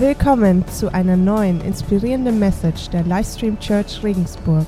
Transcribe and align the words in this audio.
Willkommen 0.00 0.64
zu 0.68 0.94
einer 0.94 1.16
neuen 1.16 1.60
inspirierenden 1.60 2.38
Message 2.38 2.88
der 2.90 3.02
Livestream 3.02 3.58
Church 3.58 4.00
Regensburg. 4.04 4.64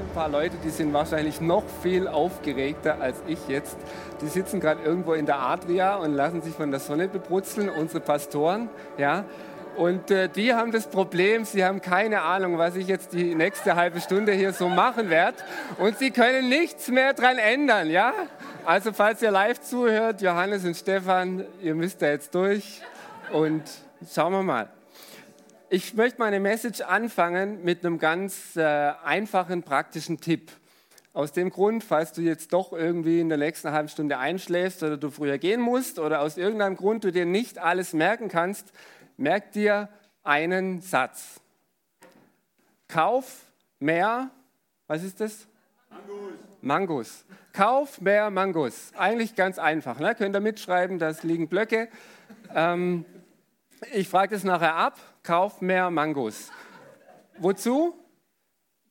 Ein 0.00 0.14
paar 0.14 0.30
Leute, 0.30 0.56
die 0.64 0.70
sind 0.70 0.94
wahrscheinlich 0.94 1.42
noch 1.42 1.64
viel 1.82 2.08
aufgeregter 2.08 3.02
als 3.02 3.22
ich 3.26 3.48
jetzt. 3.48 3.76
Die 4.22 4.28
sitzen 4.28 4.60
gerade 4.60 4.82
irgendwo 4.82 5.12
in 5.12 5.26
der 5.26 5.40
Adria 5.40 5.96
und 5.96 6.14
lassen 6.14 6.40
sich 6.40 6.54
von 6.54 6.70
der 6.70 6.80
Sonne 6.80 7.06
bebrutzeln, 7.06 7.68
unsere 7.68 8.00
Pastoren, 8.00 8.70
ja. 8.96 9.26
Und 9.76 10.10
äh, 10.10 10.30
die 10.30 10.54
haben 10.54 10.72
das 10.72 10.86
Problem, 10.86 11.44
sie 11.44 11.62
haben 11.62 11.82
keine 11.82 12.22
Ahnung, 12.22 12.56
was 12.56 12.76
ich 12.76 12.88
jetzt 12.88 13.12
die 13.12 13.34
nächste 13.34 13.76
halbe 13.76 14.00
Stunde 14.00 14.32
hier 14.32 14.54
so 14.54 14.70
machen 14.70 15.10
werde. 15.10 15.36
Und 15.76 15.98
sie 15.98 16.12
können 16.12 16.48
nichts 16.48 16.88
mehr 16.88 17.12
dran 17.12 17.36
ändern, 17.36 17.90
ja. 17.90 18.14
Also 18.64 18.94
falls 18.94 19.20
ihr 19.20 19.30
live 19.30 19.60
zuhört, 19.60 20.22
Johannes 20.22 20.64
und 20.64 20.78
Stefan, 20.78 21.44
ihr 21.60 21.74
müsst 21.74 22.00
da 22.00 22.06
jetzt 22.06 22.34
durch. 22.34 22.80
Und 23.30 23.62
schauen 24.12 24.32
wir 24.32 24.42
mal. 24.42 24.68
Ich 25.70 25.94
möchte 25.94 26.18
meine 26.18 26.40
Message 26.40 26.82
anfangen 26.82 27.64
mit 27.64 27.84
einem 27.84 27.98
ganz 27.98 28.56
äh, 28.56 28.92
einfachen, 29.04 29.62
praktischen 29.62 30.20
Tipp. 30.20 30.50
Aus 31.14 31.32
dem 31.32 31.50
Grund, 31.50 31.84
falls 31.84 32.12
du 32.12 32.20
jetzt 32.20 32.52
doch 32.52 32.72
irgendwie 32.72 33.20
in 33.20 33.28
der 33.28 33.38
nächsten 33.38 33.70
halben 33.70 33.88
Stunde 33.88 34.18
einschläfst 34.18 34.82
oder 34.82 34.96
du 34.96 35.10
früher 35.10 35.38
gehen 35.38 35.60
musst 35.60 35.98
oder 35.98 36.20
aus 36.20 36.36
irgendeinem 36.36 36.76
Grund 36.76 37.04
du 37.04 37.12
dir 37.12 37.24
nicht 37.24 37.58
alles 37.58 37.92
merken 37.92 38.28
kannst, 38.28 38.72
merk 39.16 39.52
dir 39.52 39.88
einen 40.24 40.80
Satz. 40.80 41.40
Kauf 42.88 43.46
mehr, 43.78 44.30
was 44.86 45.02
ist 45.02 45.20
das? 45.20 45.46
Mangos. 45.88 46.32
Mangos. 46.60 47.24
Kauf 47.52 48.00
mehr 48.00 48.30
Mangos. 48.30 48.92
Eigentlich 48.96 49.34
ganz 49.34 49.58
einfach. 49.58 49.98
Ne? 49.98 50.14
Könnt 50.14 50.34
ihr 50.34 50.40
mitschreiben, 50.40 50.98
da 50.98 51.12
liegen 51.22 51.48
Blöcke. 51.48 51.88
Ähm, 52.54 53.04
ich 53.92 54.08
frage 54.08 54.34
das 54.34 54.44
nachher 54.44 54.74
ab. 54.74 54.98
Kauf 55.22 55.60
mehr 55.60 55.90
Mangos. 55.90 56.50
Wozu? 57.38 57.94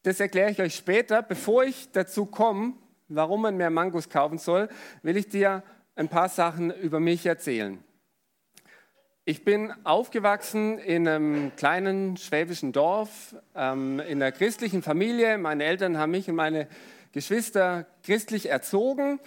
Das 0.03 0.19
erkläre 0.19 0.51
ich 0.51 0.61
euch 0.61 0.75
später. 0.75 1.21
Bevor 1.21 1.63
ich 1.63 1.91
dazu 1.91 2.25
komme, 2.25 2.73
warum 3.07 3.41
man 3.43 3.57
mehr 3.57 3.69
Mangos 3.69 4.09
kaufen 4.09 4.37
soll, 4.37 4.69
will 5.03 5.17
ich 5.17 5.29
dir 5.29 5.63
ein 5.95 6.09
paar 6.09 6.29
Sachen 6.29 6.71
über 6.71 6.99
mich 6.99 7.25
erzählen. 7.25 7.83
Ich 9.23 9.43
bin 9.43 9.71
aufgewachsen 9.83 10.79
in 10.79 11.07
einem 11.07 11.55
kleinen 11.55 12.17
schwäbischen 12.17 12.71
Dorf, 12.71 13.35
ähm, 13.55 13.99
in 13.99 14.21
einer 14.21 14.31
christlichen 14.31 14.81
Familie. 14.81 15.37
Meine 15.37 15.63
Eltern 15.63 15.97
haben 15.97 16.11
mich 16.11 16.27
und 16.27 16.35
meine 16.35 16.67
Geschwister 17.11 17.85
christlich 18.03 18.49
erzogen. 18.49 19.19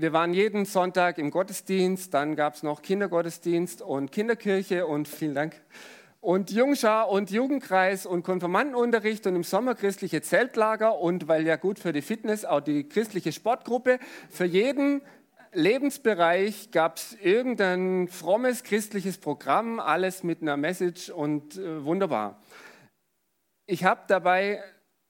Wir 0.00 0.14
waren 0.14 0.32
jeden 0.32 0.64
Sonntag 0.64 1.18
im 1.18 1.30
Gottesdienst, 1.30 2.14
dann 2.14 2.34
gab 2.34 2.54
es 2.54 2.62
noch 2.62 2.80
Kindergottesdienst 2.80 3.82
und 3.82 4.10
Kinderkirche 4.10 4.86
und 4.86 5.06
vielen 5.06 5.34
Dank. 5.34 5.60
Und 6.22 6.50
Jungschar 6.50 7.10
und 7.10 7.30
Jugendkreis 7.30 8.06
und 8.06 8.22
Konfirmandenunterricht 8.22 9.26
und 9.26 9.36
im 9.36 9.42
Sommer 9.42 9.74
christliche 9.74 10.22
Zeltlager 10.22 10.98
und 10.98 11.28
weil 11.28 11.46
ja 11.46 11.56
gut 11.56 11.78
für 11.78 11.92
die 11.92 12.00
Fitness 12.00 12.46
auch 12.46 12.62
die 12.62 12.88
christliche 12.88 13.30
Sportgruppe. 13.30 13.98
Für 14.30 14.46
jeden 14.46 15.02
Lebensbereich 15.52 16.70
gab 16.70 16.96
es 16.96 17.18
irgendein 17.20 18.08
frommes 18.08 18.62
christliches 18.62 19.18
Programm, 19.18 19.80
alles 19.80 20.22
mit 20.22 20.40
einer 20.40 20.56
Message 20.56 21.10
und 21.10 21.58
äh, 21.58 21.84
wunderbar. 21.84 22.40
Ich 23.66 23.84
habe 23.84 24.00
dabei 24.08 24.62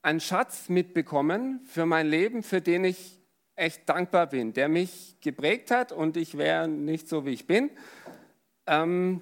einen 0.02 0.18
Schatz 0.18 0.68
mitbekommen 0.68 1.60
für 1.64 1.86
mein 1.86 2.08
Leben, 2.08 2.42
für 2.42 2.60
den 2.60 2.82
ich 2.82 3.19
echt 3.60 3.88
dankbar 3.88 4.26
bin, 4.26 4.52
der 4.52 4.68
mich 4.68 5.16
geprägt 5.20 5.70
hat 5.70 5.92
und 5.92 6.16
ich 6.16 6.36
wäre 6.36 6.66
nicht 6.66 7.08
so, 7.08 7.26
wie 7.26 7.30
ich 7.30 7.46
bin. 7.46 7.70
Ähm, 8.66 9.20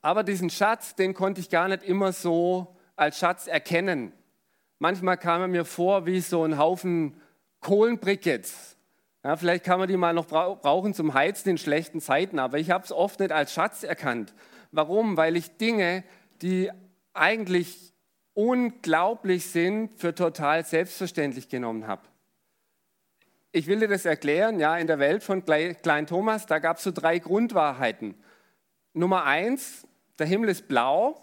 aber 0.00 0.22
diesen 0.22 0.48
Schatz, 0.48 0.94
den 0.94 1.12
konnte 1.12 1.40
ich 1.40 1.50
gar 1.50 1.68
nicht 1.68 1.82
immer 1.82 2.12
so 2.12 2.76
als 2.96 3.18
Schatz 3.18 3.46
erkennen. 3.46 4.12
Manchmal 4.78 5.18
kam 5.18 5.40
er 5.40 5.48
mir 5.48 5.64
vor 5.64 6.06
wie 6.06 6.20
so 6.20 6.44
ein 6.44 6.56
Haufen 6.56 7.20
Kohlenbriketts. 7.60 8.76
Ja, 9.24 9.36
vielleicht 9.36 9.64
kann 9.64 9.80
man 9.80 9.88
die 9.88 9.96
mal 9.96 10.14
noch 10.14 10.26
brauchen 10.26 10.94
zum 10.94 11.12
Heizen 11.12 11.50
in 11.50 11.58
schlechten 11.58 12.00
Zeiten, 12.00 12.38
aber 12.38 12.58
ich 12.58 12.70
habe 12.70 12.84
es 12.84 12.92
oft 12.92 13.18
nicht 13.18 13.32
als 13.32 13.52
Schatz 13.52 13.82
erkannt. 13.82 14.32
Warum? 14.70 15.16
Weil 15.16 15.36
ich 15.36 15.56
Dinge, 15.56 16.04
die 16.40 16.70
eigentlich 17.14 17.92
unglaublich 18.34 19.46
sind, 19.46 19.98
für 19.98 20.14
total 20.14 20.64
selbstverständlich 20.64 21.48
genommen 21.48 21.88
habe 21.88 22.02
ich 23.52 23.66
will 23.66 23.80
dir 23.80 23.88
das 23.88 24.04
erklären, 24.04 24.60
ja, 24.60 24.76
in 24.76 24.86
der 24.86 24.98
Welt 24.98 25.22
von 25.22 25.44
Klein 25.44 26.06
Thomas, 26.06 26.46
da 26.46 26.58
gab 26.58 26.76
es 26.76 26.84
so 26.84 26.90
drei 26.90 27.18
Grundwahrheiten. 27.18 28.14
Nummer 28.92 29.24
eins, 29.24 29.86
der 30.18 30.26
Himmel 30.26 30.50
ist 30.50 30.68
blau, 30.68 31.20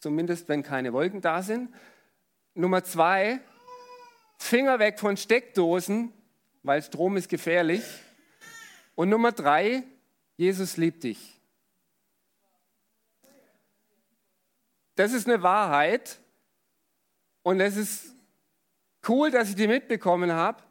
zumindest 0.00 0.48
wenn 0.48 0.62
keine 0.62 0.92
Wolken 0.92 1.20
da 1.20 1.42
sind. 1.42 1.72
Nummer 2.54 2.82
zwei, 2.82 3.40
Finger 4.38 4.80
weg 4.80 4.98
von 4.98 5.16
Steckdosen, 5.16 6.12
weil 6.64 6.82
Strom 6.82 7.16
ist 7.16 7.28
gefährlich. 7.28 7.84
Und 8.94 9.08
Nummer 9.08 9.32
drei, 9.32 9.84
Jesus 10.36 10.76
liebt 10.76 11.04
dich. 11.04 11.40
Das 14.96 15.12
ist 15.12 15.26
eine 15.26 15.42
Wahrheit 15.42 16.18
und 17.42 17.60
es 17.60 17.76
ist 17.76 18.14
cool, 19.08 19.30
dass 19.30 19.48
ich 19.48 19.54
die 19.56 19.68
mitbekommen 19.68 20.32
habe 20.32 20.62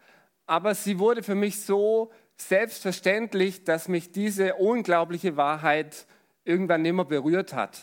aber 0.52 0.76
sie 0.76 1.00
wurde 1.00 1.24
für 1.24 1.34
mich 1.34 1.62
so 1.62 2.12
selbstverständlich, 2.36 3.64
dass 3.64 3.88
mich 3.88 4.12
diese 4.12 4.56
unglaubliche 4.56 5.38
Wahrheit 5.38 6.06
irgendwann 6.44 6.82
nimmer 6.82 7.06
berührt 7.06 7.54
hat. 7.54 7.80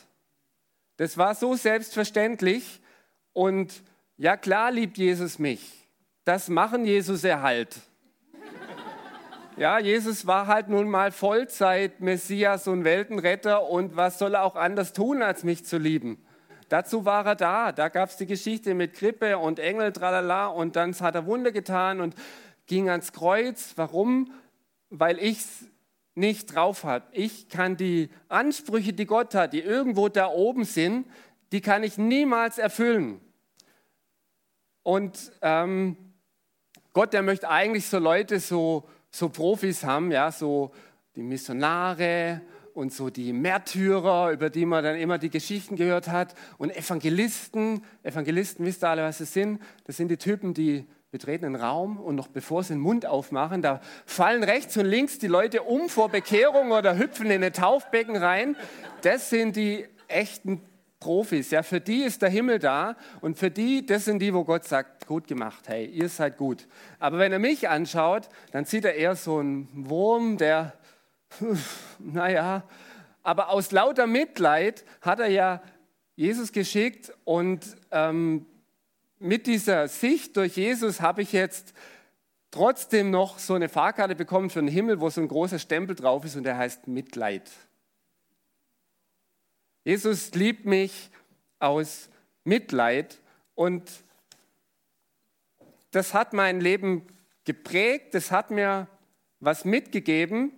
Das 0.99 1.17
war 1.17 1.35
so 1.35 1.55
selbstverständlich 1.55 2.83
und 3.33 3.83
ja 4.19 4.37
klar 4.37 4.71
liebt 4.71 4.99
Jesus 4.99 5.39
mich. 5.39 5.89
Das 6.27 6.51
machen 6.51 6.85
Jesus 6.85 7.25
er 7.25 7.41
halt. 7.41 7.75
Ja, 9.57 9.79
Jesus 9.79 10.27
war 10.27 10.47
halt 10.47 10.69
nun 10.69 10.91
mal 10.91 11.11
Vollzeit 11.11 12.01
Messias 12.01 12.69
und 12.69 12.85
Weltenretter 12.85 13.67
und 13.67 13.97
was 13.97 14.19
soll 14.19 14.35
er 14.35 14.45
auch 14.45 14.57
anders 14.57 14.93
tun, 14.93 15.23
als 15.23 15.43
mich 15.43 15.65
zu 15.65 15.79
lieben? 15.79 16.23
Dazu 16.69 17.07
war 17.07 17.25
er 17.25 17.35
da. 17.35 17.73
Da 17.73 17.89
gab 17.89 18.11
es 18.11 18.19
die 18.19 18.27
Geschichte 18.27 18.75
mit 18.75 18.93
Krippe 18.93 19.39
und 19.39 19.59
Engel, 19.59 19.91
tralala, 19.91 20.49
und 20.49 20.77
dann 20.77 20.95
hat 21.01 21.15
er 21.15 21.25
Wunder 21.27 21.51
getan 21.51 22.01
und 22.01 22.15
ging 22.69 22.89
ans 22.89 23.13
Kreuz. 23.13 23.73
Warum? 23.75 24.31
Weil 24.91 25.19
ich 25.19 25.39
es 25.39 25.65
nicht 26.15 26.55
drauf 26.55 26.85
habe. 26.85 27.07
Ich 27.13 27.49
kann 27.49 27.77
die 27.77 28.11
Ansprüche, 28.29 28.93
die 28.93 29.07
Gott 29.07 29.35
hat, 29.35 29.53
die 29.53 29.61
irgendwo 29.61 30.09
da 30.09 30.29
oben 30.29 30.65
sind, 30.65 31.07
die 31.53 31.61
kann 31.61 31.83
ich 31.83 31.99
niemals 31.99 32.59
erfüllen. 32.59 33.21
Und 34.83 35.33
ähm, 35.43 35.97
Gott, 36.93 37.13
der 37.13 37.23
möchte 37.23 37.49
eigentlich 37.49 37.87
so 37.87 37.99
Leute, 37.99 38.41
so, 38.41 38.89
so 39.11 39.29
Profis 39.29 39.85
haben, 39.85 40.11
ja, 40.11 40.33
so 40.33 40.73
die 41.15 41.23
Missionare 41.23 42.41
und 42.75 42.93
so 42.93 43.11
die 43.11 43.33
Märtyrer, 43.33 44.33
über 44.33 44.51
die 44.51 44.67
man 44.67 44.83
dann 44.83 44.97
immer 44.97 45.19
die 45.19 45.31
Geschichten 45.31 45.77
gehört 45.77 46.09
hat, 46.09 46.35
und 46.59 46.75
Evangelisten. 46.75 47.85
Evangelisten, 48.03 48.65
wisst 48.65 48.83
ihr 48.83 48.89
alle, 48.89 49.03
was 49.03 49.21
es 49.21 49.33
sind? 49.33 49.61
Das 49.85 49.97
sind 49.97 50.09
die 50.09 50.17
Typen, 50.17 50.55
die 50.55 50.87
betreten 51.11 51.47
einen 51.47 51.57
Raum 51.57 51.99
und 51.99 52.17
noch 52.17 52.29
bevor 52.29 52.63
sie 52.63 52.75
den 52.75 52.81
Mund 52.81 53.07
aufmachen, 53.07 53.63
da 53.63 53.81
fallen 54.05 54.45
rechts 54.45 54.77
und 54.77 54.87
links 54.87 55.19
die 55.19 55.27
Leute 55.27 55.63
um 55.63 55.89
vor 55.89 56.11
Bekehrung 56.11 56.71
oder 56.73 56.99
hüpfen 56.99 57.31
in 57.31 57.43
ein 57.43 57.53
Taufbecken 57.53 58.17
rein. 58.17 58.57
Das 59.03 59.31
sind 59.31 59.57
die 59.57 59.87
echten 60.07 60.63
Profis. 61.01 61.51
Ja, 61.51 61.63
für 61.63 61.81
die 61.81 62.03
ist 62.03 62.23
der 62.23 62.29
Himmel 62.29 62.59
da 62.59 62.97
und 63.21 63.39
für 63.39 63.51
die, 63.51 63.87
das 63.87 64.05
sind 64.05 64.19
die, 64.19 64.35
wo 64.35 64.45
Gott 64.45 64.65
sagt, 64.65 65.07
gut 65.07 65.27
gemacht, 65.27 65.69
hey, 65.69 65.87
ihr 65.87 66.09
seid 66.09 66.37
gut. 66.37 66.67
Aber 66.99 67.19
wenn 67.19 67.33
er 67.33 67.39
mich 67.39 67.69
anschaut, 67.69 68.29
dann 68.53 68.65
sieht 68.65 68.85
er 68.85 68.95
eher 68.95 69.17
so 69.17 69.39
einen 69.39 69.69
Wurm, 69.73 70.37
der, 70.37 70.75
naja, 71.99 72.65
aber 73.23 73.51
aus 73.51 73.73
lauter 73.73 74.07
Mitleid 74.07 74.85
hat 75.01 75.21
er 75.21 75.29
ja 75.29 75.63
Jesus 76.17 76.53
geschickt 76.53 77.13
und 77.25 77.77
ähm, 77.93 78.47
mit 79.19 79.47
dieser 79.47 79.89
Sicht 79.89 80.37
durch 80.37 80.57
Jesus 80.57 81.01
habe 81.01 81.23
ich 81.23 81.33
jetzt 81.33 81.75
trotzdem 82.51 83.11
noch 83.11 83.39
so 83.39 83.55
eine 83.55 83.69
Fahrkarte 83.69 84.15
bekommen 84.15 84.51
für 84.51 84.61
den 84.61 84.69
Himmel, 84.69 85.01
wo 85.01 85.11
so 85.11 85.21
ein 85.21 85.29
großer 85.29 85.59
Stempel 85.59 85.97
drauf 85.97 86.25
ist 86.25 86.37
und 86.37 86.45
der 86.45 86.57
heißt 86.57 86.87
Mitleid. 86.89 87.51
Jesus 89.85 90.33
liebt 90.35 90.65
mich 90.65 91.11
aus 91.59 92.09
Mitleid 92.45 93.19
und 93.55 93.91
das 95.91 96.15
hat 96.15 96.33
mein 96.33 96.61
Leben 96.61 97.07
geprägt, 97.45 98.15
das 98.15 98.31
hat 98.31 98.51
mir 98.51 98.89
was 99.41 99.65
mitgegeben. 99.65 100.53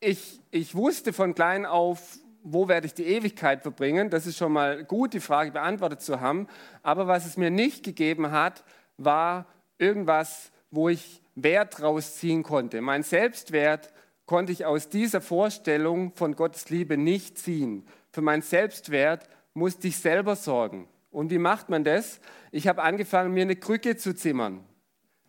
Ich, 0.00 0.40
ich 0.50 0.74
wusste 0.74 1.12
von 1.12 1.34
klein 1.34 1.64
auf, 1.66 2.18
wo 2.42 2.68
werde 2.68 2.86
ich 2.86 2.94
die 2.94 3.06
Ewigkeit 3.06 3.62
verbringen? 3.62 4.10
Das 4.10 4.26
ist 4.26 4.36
schon 4.36 4.52
mal 4.52 4.84
gut, 4.84 5.12
die 5.12 5.20
Frage 5.20 5.52
beantwortet 5.52 6.00
zu 6.00 6.20
haben. 6.20 6.46
Aber 6.82 7.06
was 7.06 7.26
es 7.26 7.36
mir 7.36 7.50
nicht 7.50 7.84
gegeben 7.84 8.30
hat, 8.30 8.64
war 8.96 9.46
irgendwas, 9.78 10.50
wo 10.70 10.88
ich 10.88 11.22
Wert 11.34 11.80
draus 11.80 12.16
ziehen 12.16 12.42
konnte. 12.42 12.80
Mein 12.80 13.02
Selbstwert 13.02 13.92
konnte 14.26 14.52
ich 14.52 14.66
aus 14.66 14.88
dieser 14.88 15.20
Vorstellung 15.20 16.12
von 16.14 16.36
Gottes 16.36 16.68
Liebe 16.68 16.96
nicht 16.96 17.38
ziehen. 17.38 17.86
Für 18.10 18.20
meinen 18.20 18.42
Selbstwert 18.42 19.28
musste 19.54 19.88
ich 19.88 19.98
selber 19.98 20.36
sorgen. 20.36 20.88
Und 21.10 21.30
wie 21.30 21.38
macht 21.38 21.68
man 21.68 21.84
das? 21.84 22.20
Ich 22.50 22.68
habe 22.68 22.82
angefangen, 22.82 23.32
mir 23.32 23.42
eine 23.42 23.56
Krücke 23.56 23.96
zu 23.96 24.14
zimmern. 24.14 24.64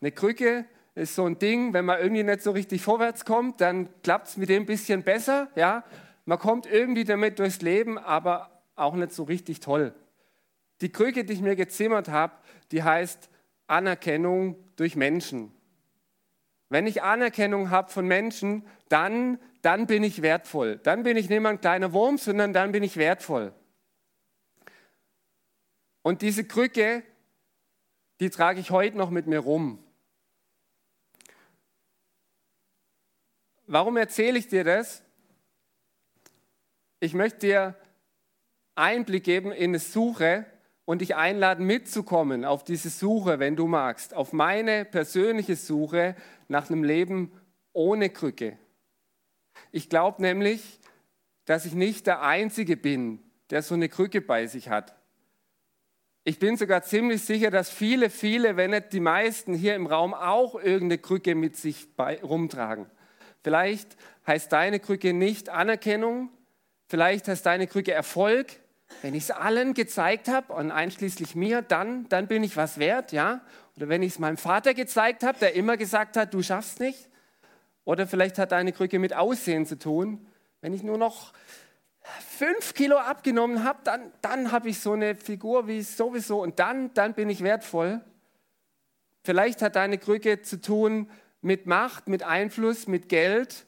Eine 0.01 0.11
Krücke 0.11 0.65
ist 0.95 1.15
so 1.15 1.25
ein 1.25 1.39
Ding, 1.39 1.73
wenn 1.73 1.85
man 1.85 1.99
irgendwie 1.99 2.23
nicht 2.23 2.41
so 2.41 2.51
richtig 2.51 2.81
vorwärts 2.81 3.23
kommt, 3.25 3.61
dann 3.61 3.89
klappt 4.03 4.27
es 4.27 4.37
mit 4.37 4.49
dem 4.49 4.63
ein 4.63 4.65
bisschen 4.65 5.03
besser. 5.03 5.47
Ja? 5.55 5.83
Man 6.29 6.37
kommt 6.37 6.67
irgendwie 6.67 7.05
damit 7.05 7.39
durchs 7.39 7.59
Leben, 7.61 7.97
aber 7.97 8.61
auch 8.75 8.93
nicht 8.93 9.13
so 9.13 9.23
richtig 9.23 9.61
toll. 9.61 9.95
Die 10.79 10.91
Krücke, 10.91 11.25
die 11.25 11.33
ich 11.33 11.41
mir 11.41 11.55
gezimmert 11.55 12.07
habe, 12.07 12.35
die 12.71 12.83
heißt 12.83 13.31
Anerkennung 13.65 14.55
durch 14.75 14.95
Menschen. 14.95 15.51
Wenn 16.69 16.85
ich 16.85 17.01
Anerkennung 17.01 17.71
habe 17.71 17.89
von 17.89 18.05
Menschen, 18.05 18.63
dann, 18.89 19.39
dann 19.63 19.87
bin 19.87 20.03
ich 20.03 20.21
wertvoll. 20.21 20.77
Dann 20.83 21.01
bin 21.01 21.17
ich 21.17 21.29
nicht 21.29 21.41
mehr 21.41 21.49
ein 21.49 21.61
kleiner 21.61 21.93
Wurm, 21.93 22.19
sondern 22.19 22.53
dann 22.53 22.73
bin 22.73 22.83
ich 22.83 22.97
wertvoll. 22.97 23.51
Und 26.03 26.21
diese 26.21 26.43
Krücke, 26.43 27.01
die 28.19 28.29
trage 28.29 28.59
ich 28.59 28.69
heute 28.69 28.97
noch 28.97 29.09
mit 29.09 29.25
mir 29.25 29.39
rum. 29.39 29.83
Warum 33.65 33.97
erzähle 33.97 34.37
ich 34.37 34.47
dir 34.47 34.63
das? 34.63 35.03
Ich 36.99 37.13
möchte 37.13 37.39
dir 37.39 37.75
Einblick 38.75 39.23
geben 39.23 39.51
in 39.51 39.71
eine 39.71 39.79
Suche 39.79 40.45
und 40.85 41.01
dich 41.01 41.15
einladen, 41.15 41.65
mitzukommen 41.65 42.45
auf 42.45 42.63
diese 42.63 42.89
Suche, 42.89 43.39
wenn 43.39 43.55
du 43.55 43.67
magst, 43.67 44.13
auf 44.13 44.33
meine 44.33 44.85
persönliche 44.85 45.55
Suche 45.55 46.15
nach 46.47 46.69
einem 46.69 46.83
Leben 46.83 47.31
ohne 47.73 48.09
Krücke. 48.09 48.57
Ich 49.71 49.89
glaube 49.89 50.21
nämlich, 50.21 50.79
dass 51.45 51.65
ich 51.65 51.73
nicht 51.73 52.07
der 52.07 52.21
Einzige 52.21 52.75
bin, 52.75 53.19
der 53.49 53.61
so 53.61 53.75
eine 53.75 53.87
Krücke 53.89 54.21
bei 54.21 54.47
sich 54.47 54.69
hat. 54.69 54.95
Ich 56.23 56.37
bin 56.37 56.57
sogar 56.57 56.83
ziemlich 56.83 57.23
sicher, 57.23 57.49
dass 57.49 57.69
viele, 57.69 58.09
viele, 58.09 58.57
wenn 58.57 58.71
nicht 58.71 58.93
die 58.93 58.99
meisten 58.99 59.53
hier 59.53 59.75
im 59.75 59.87
Raum 59.87 60.13
auch 60.13 60.55
irgendeine 60.55 60.97
Krücke 60.97 61.33
mit 61.33 61.55
sich 61.55 61.95
bei, 61.95 62.21
rumtragen. 62.21 62.87
Vielleicht 63.43 63.95
heißt 64.27 64.51
deine 64.51 64.79
Krücke 64.79 65.13
nicht 65.13 65.49
Anerkennung, 65.49 66.29
vielleicht 66.89 67.29
heißt 67.29 67.45
deine 67.45 67.67
Krücke 67.67 67.93
Erfolg. 67.93 68.47
Wenn 69.01 69.13
ich 69.13 69.23
es 69.23 69.31
allen 69.31 69.73
gezeigt 69.73 70.27
habe 70.27 70.51
und 70.51 70.71
einschließlich 70.71 71.35
mir, 71.35 71.61
dann, 71.61 72.09
dann 72.09 72.27
bin 72.27 72.43
ich 72.43 72.57
was 72.57 72.79
wert, 72.79 73.13
ja? 73.13 73.41
Oder 73.77 73.87
wenn 73.87 74.03
ich 74.03 74.13
es 74.13 74.19
meinem 74.19 74.35
Vater 74.35 74.73
gezeigt 74.73 75.23
habe, 75.23 75.39
der 75.39 75.55
immer 75.55 75.77
gesagt 75.77 76.17
hat, 76.17 76.33
du 76.33 76.41
schaffst 76.41 76.81
nicht. 76.81 77.07
Oder 77.85 78.07
vielleicht 78.07 78.37
hat 78.37 78.51
deine 78.51 78.73
Krücke 78.73 78.99
mit 78.99 79.13
Aussehen 79.13 79.65
zu 79.65 79.79
tun. 79.79 80.27
Wenn 80.59 80.73
ich 80.73 80.83
nur 80.83 80.97
noch 80.97 81.33
fünf 82.37 82.73
Kilo 82.73 82.97
abgenommen 82.97 83.63
habe, 83.63 83.79
dann, 83.83 84.11
dann 84.21 84.51
habe 84.51 84.69
ich 84.69 84.79
so 84.79 84.93
eine 84.93 85.15
Figur 85.15 85.67
wie 85.67 85.81
sowieso 85.81 86.41
und 86.41 86.59
dann, 86.59 86.93
dann 86.93 87.13
bin 87.13 87.29
ich 87.29 87.41
wertvoll. 87.43 88.01
Vielleicht 89.23 89.61
hat 89.61 89.75
deine 89.75 89.97
Krücke 89.97 90.41
zu 90.41 90.59
tun 90.59 91.09
mit 91.41 91.67
Macht, 91.67 92.07
mit 92.07 92.23
Einfluss, 92.23 92.87
mit 92.87 93.09
Geld. 93.09 93.65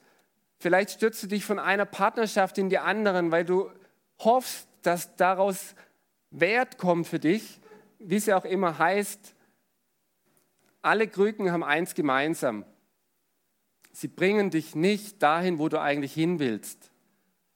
Vielleicht 0.62 0.92
stürzt 0.92 1.24
du 1.24 1.28
dich 1.28 1.44
von 1.44 1.58
einer 1.58 1.86
Partnerschaft 1.86 2.60
in 2.60 2.70
die 2.70 2.78
anderen, 2.78 3.32
weil 3.32 3.44
du 3.44 3.72
hoffst, 4.20 4.68
dass 4.84 5.16
daraus 5.16 5.74
Wert 6.30 6.78
kommt 6.78 7.08
für 7.08 7.18
dich, 7.18 7.60
wie 7.98 8.18
es 8.18 8.28
ja 8.28 8.38
auch 8.38 8.46
immer 8.46 8.78
heißt. 8.78 9.34
Alle 10.84 11.08
Krücken 11.08 11.52
haben 11.52 11.64
eins 11.64 11.96
gemeinsam. 11.96 12.64
Sie 13.92 14.08
bringen 14.08 14.52
dich 14.52 14.76
nicht 14.76 15.24
dahin, 15.24 15.58
wo 15.58 15.68
du 15.68 15.82
eigentlich 15.82 16.14
hin 16.14 16.38
willst. 16.38 16.92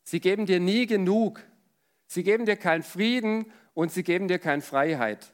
Sie 0.01 0.19
geben 0.19 0.47
dir 0.47 0.59
nie 0.59 0.87
genug. 0.87 1.43
Sie 2.07 2.23
geben 2.23 2.47
dir 2.47 2.57
keinen 2.57 2.81
Frieden 2.81 3.51
und 3.75 3.91
sie 3.91 4.01
geben 4.01 4.27
dir 4.27 4.39
keine 4.39 4.63
Freiheit. 4.63 5.31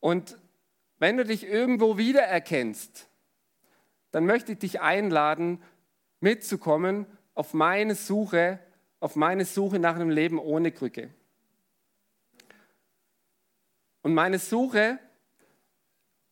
Und 0.00 0.38
wenn 0.98 1.18
du 1.18 1.26
dich 1.26 1.44
irgendwo 1.44 1.98
wiedererkennst, 1.98 3.09
dann 4.10 4.26
möchte 4.26 4.52
ich 4.52 4.58
dich 4.58 4.80
einladen, 4.80 5.62
mitzukommen 6.20 7.06
auf 7.34 7.54
meine 7.54 7.94
Suche, 7.94 8.58
auf 8.98 9.16
meine 9.16 9.44
Suche 9.44 9.78
nach 9.78 9.94
einem 9.94 10.10
Leben 10.10 10.38
ohne 10.38 10.72
Krücke. 10.72 11.10
Und 14.02 14.14
meine 14.14 14.38
Suche, 14.38 14.98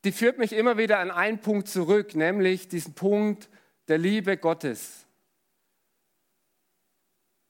die 0.04 0.12
führt 0.12 0.38
mich 0.38 0.52
immer 0.52 0.78
wieder 0.78 0.98
an 0.98 1.10
einen 1.10 1.40
Punkt 1.40 1.68
zurück, 1.68 2.14
nämlich 2.14 2.68
diesen 2.68 2.94
Punkt 2.94 3.48
der 3.88 3.98
Liebe 3.98 4.36
Gottes. 4.36 5.06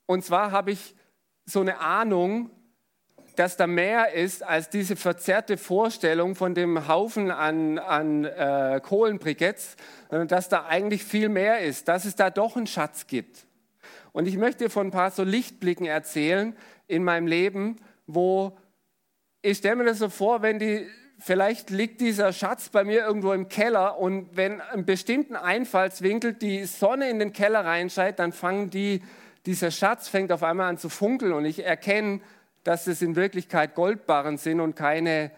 Und 0.06 0.24
zwar 0.24 0.50
habe 0.52 0.70
ich 0.70 0.94
so 1.44 1.60
eine 1.60 1.78
Ahnung, 1.78 2.50
dass 3.38 3.56
da 3.56 3.66
mehr 3.66 4.12
ist 4.14 4.42
als 4.42 4.68
diese 4.68 4.96
verzerrte 4.96 5.56
Vorstellung 5.56 6.34
von 6.34 6.54
dem 6.54 6.88
Haufen 6.88 7.30
an, 7.30 7.78
an 7.78 8.24
äh, 8.24 8.80
Kohlenbriketts, 8.82 9.76
dass 10.26 10.48
da 10.48 10.66
eigentlich 10.66 11.04
viel 11.04 11.28
mehr 11.28 11.60
ist, 11.60 11.86
dass 11.88 12.04
es 12.04 12.16
da 12.16 12.30
doch 12.30 12.56
einen 12.56 12.66
Schatz 12.66 13.06
gibt. 13.06 13.46
Und 14.12 14.26
ich 14.26 14.36
möchte 14.36 14.64
dir 14.64 14.70
von 14.70 14.88
ein 14.88 14.90
paar 14.90 15.10
so 15.12 15.22
Lichtblicken 15.22 15.86
erzählen 15.86 16.56
in 16.88 17.04
meinem 17.04 17.26
Leben, 17.26 17.76
wo 18.06 18.56
ich 19.42 19.58
stelle 19.58 19.76
mir 19.76 19.84
das 19.84 19.98
so 19.98 20.08
vor, 20.08 20.42
wenn 20.42 20.58
die, 20.58 20.88
vielleicht 21.20 21.70
liegt 21.70 22.00
dieser 22.00 22.32
Schatz 22.32 22.70
bei 22.70 22.82
mir 22.82 23.02
irgendwo 23.04 23.32
im 23.32 23.48
Keller 23.48 23.98
und 23.98 24.36
wenn 24.36 24.60
einen 24.60 24.84
bestimmten 24.84 25.36
Einfallswinkel 25.36 26.32
die 26.32 26.64
Sonne 26.64 27.08
in 27.08 27.20
den 27.20 27.32
Keller 27.32 27.64
reinscheint, 27.64 28.18
dann 28.18 28.32
fangen 28.32 28.70
die, 28.70 29.00
dieser 29.46 29.70
Schatz 29.70 30.08
fängt 30.08 30.32
auf 30.32 30.42
einmal 30.42 30.68
an 30.68 30.78
zu 30.78 30.88
funkeln 30.88 31.32
und 31.32 31.44
ich 31.44 31.64
erkenne, 31.64 32.20
dass 32.64 32.86
es 32.86 33.02
in 33.02 33.16
Wirklichkeit 33.16 33.74
Goldbarren 33.74 34.36
sind 34.38 34.60
und 34.60 34.76
keine, 34.76 35.30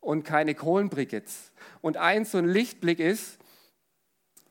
und 0.00 0.24
keine 0.24 0.54
Kohlenbriketts. 0.54 1.52
Und 1.80 1.96
ein 1.96 2.24
so 2.24 2.38
ein 2.38 2.48
Lichtblick 2.48 3.00
ist, 3.00 3.38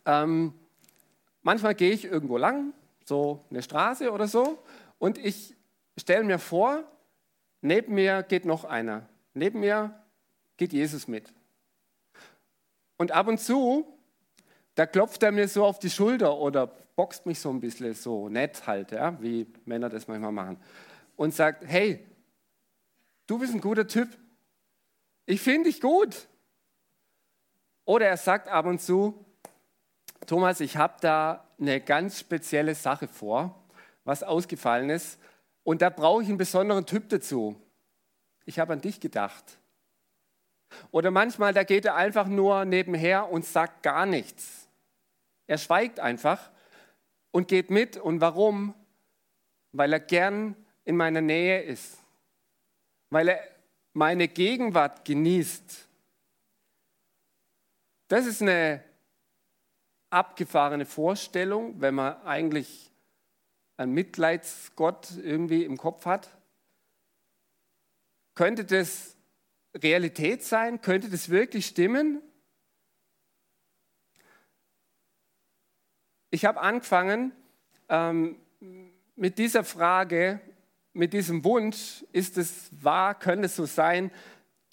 ähm, 0.06 0.54
manchmal 1.42 1.76
gehe 1.76 1.92
ich 1.92 2.06
irgendwo 2.06 2.38
lang, 2.38 2.74
so 3.06 3.44
eine 3.50 3.62
Straße 3.62 4.12
oder 4.12 4.28
so, 4.28 4.60
und 5.00 5.18
ich 5.18 5.56
stelle 5.98 6.24
mir 6.24 6.40
vor, 6.40 6.84
neben 7.62 7.96
mir 7.96 8.24
geht 8.24 8.46
noch 8.46 8.66
einer. 8.66 9.08
Neben 9.34 9.60
mir 9.60 9.94
geht 10.58 10.74
Jesus 10.74 11.08
mit. 11.08 11.32
Und 12.98 13.12
ab 13.12 13.28
und 13.28 13.40
zu, 13.40 13.86
da 14.76 14.86
klopft 14.86 15.24
er 15.24 15.32
mir 15.32 15.48
so 15.48 15.66
auf 15.66 15.80
die 15.80 15.90
Schulter 15.90 16.36
oder 16.38 16.68
boxt 16.96 17.26
mich 17.26 17.40
so 17.40 17.50
ein 17.50 17.60
bisschen 17.60 17.94
so 17.94 18.28
nett 18.28 18.66
halt, 18.66 18.92
ja, 18.92 19.22
wie 19.22 19.46
Männer 19.66 19.90
das 19.90 20.08
manchmal 20.08 20.32
machen. 20.32 20.58
Und 21.16 21.34
sagt, 21.34 21.64
hey, 21.66 22.06
du 23.28 23.38
bist 23.38 23.54
ein 23.54 23.62
guter 23.62 23.88
Typ. 23.88 24.10
Ich 25.26 25.42
finde 25.42 25.70
dich 25.70 25.82
gut. 25.82 26.28
Oder 27.86 28.08
er 28.08 28.18
sagt 28.18 28.48
ab 28.48 28.66
und 28.66 28.82
zu, 28.82 29.26
Thomas, 30.26 30.60
ich 30.60 30.76
habe 30.76 30.96
da 31.02 31.48
eine 31.60 31.80
ganz 31.80 32.20
spezielle 32.20 32.76
Sache 32.76 33.08
vor, 33.08 33.64
was 34.04 34.24
ausgefallen 34.24 34.90
ist. 34.90 35.20
Und 35.64 35.82
da 35.82 35.90
brauche 35.90 36.24
ich 36.24 36.30
einen 36.30 36.38
besonderen 36.38 36.86
Typ 36.86 37.10
dazu. 37.10 37.62
Ich 38.46 38.60
habe 38.60 38.74
an 38.74 38.82
dich 38.82 39.00
gedacht. 39.00 39.44
Oder 40.92 41.12
manchmal, 41.12 41.54
da 41.54 41.64
geht 41.64 41.86
er 41.86 41.96
einfach 41.96 42.28
nur 42.28 42.66
nebenher 42.66 43.30
und 43.30 43.46
sagt 43.46 43.84
gar 43.84 44.06
nichts. 44.06 44.70
Er 45.46 45.58
schweigt 45.58 46.00
einfach 46.00 46.52
und 47.32 47.48
geht 47.48 47.70
mit. 47.70 47.98
Und 47.98 48.22
warum? 48.22 48.74
Weil 49.72 49.94
er 49.94 50.00
gern 50.00 50.56
in 50.84 50.98
meiner 50.98 51.22
Nähe 51.22 51.62
ist 51.62 52.00
weil 53.10 53.30
er 53.30 53.44
meine 53.94 54.28
Gegenwart 54.28 55.06
genießt. 55.06 55.88
Das 58.08 58.26
ist 58.26 58.42
eine 58.42 58.84
abgefahrene 60.10 60.86
Vorstellung, 60.86 61.82
wenn 61.82 61.96
man 61.96 62.22
eigentlich 62.24 62.92
einen 63.76 63.94
Mitleidsgott 63.94 65.18
irgendwie 65.18 65.64
im 65.64 65.78
Kopf 65.78 66.06
hat. 66.06 66.30
Könnte 68.34 68.66
das 68.66 69.16
Realität 69.76 70.44
sein? 70.44 70.82
Könnte 70.82 71.10
das 71.10 71.30
wirklich 71.30 71.68
stimmen? 71.68 72.22
Ich 76.30 76.46
habe 76.46 76.60
angefangen 76.60 77.32
ähm, 77.90 78.38
mit 79.16 79.38
dieser 79.38 79.64
Frage 79.64 80.42
mit 80.98 81.14
diesem 81.14 81.44
Wunsch, 81.44 82.04
ist 82.12 82.38
es 82.38 82.70
wahr, 82.72 83.18
könnte 83.18 83.46
es 83.46 83.56
so 83.56 83.66
sein, 83.66 84.12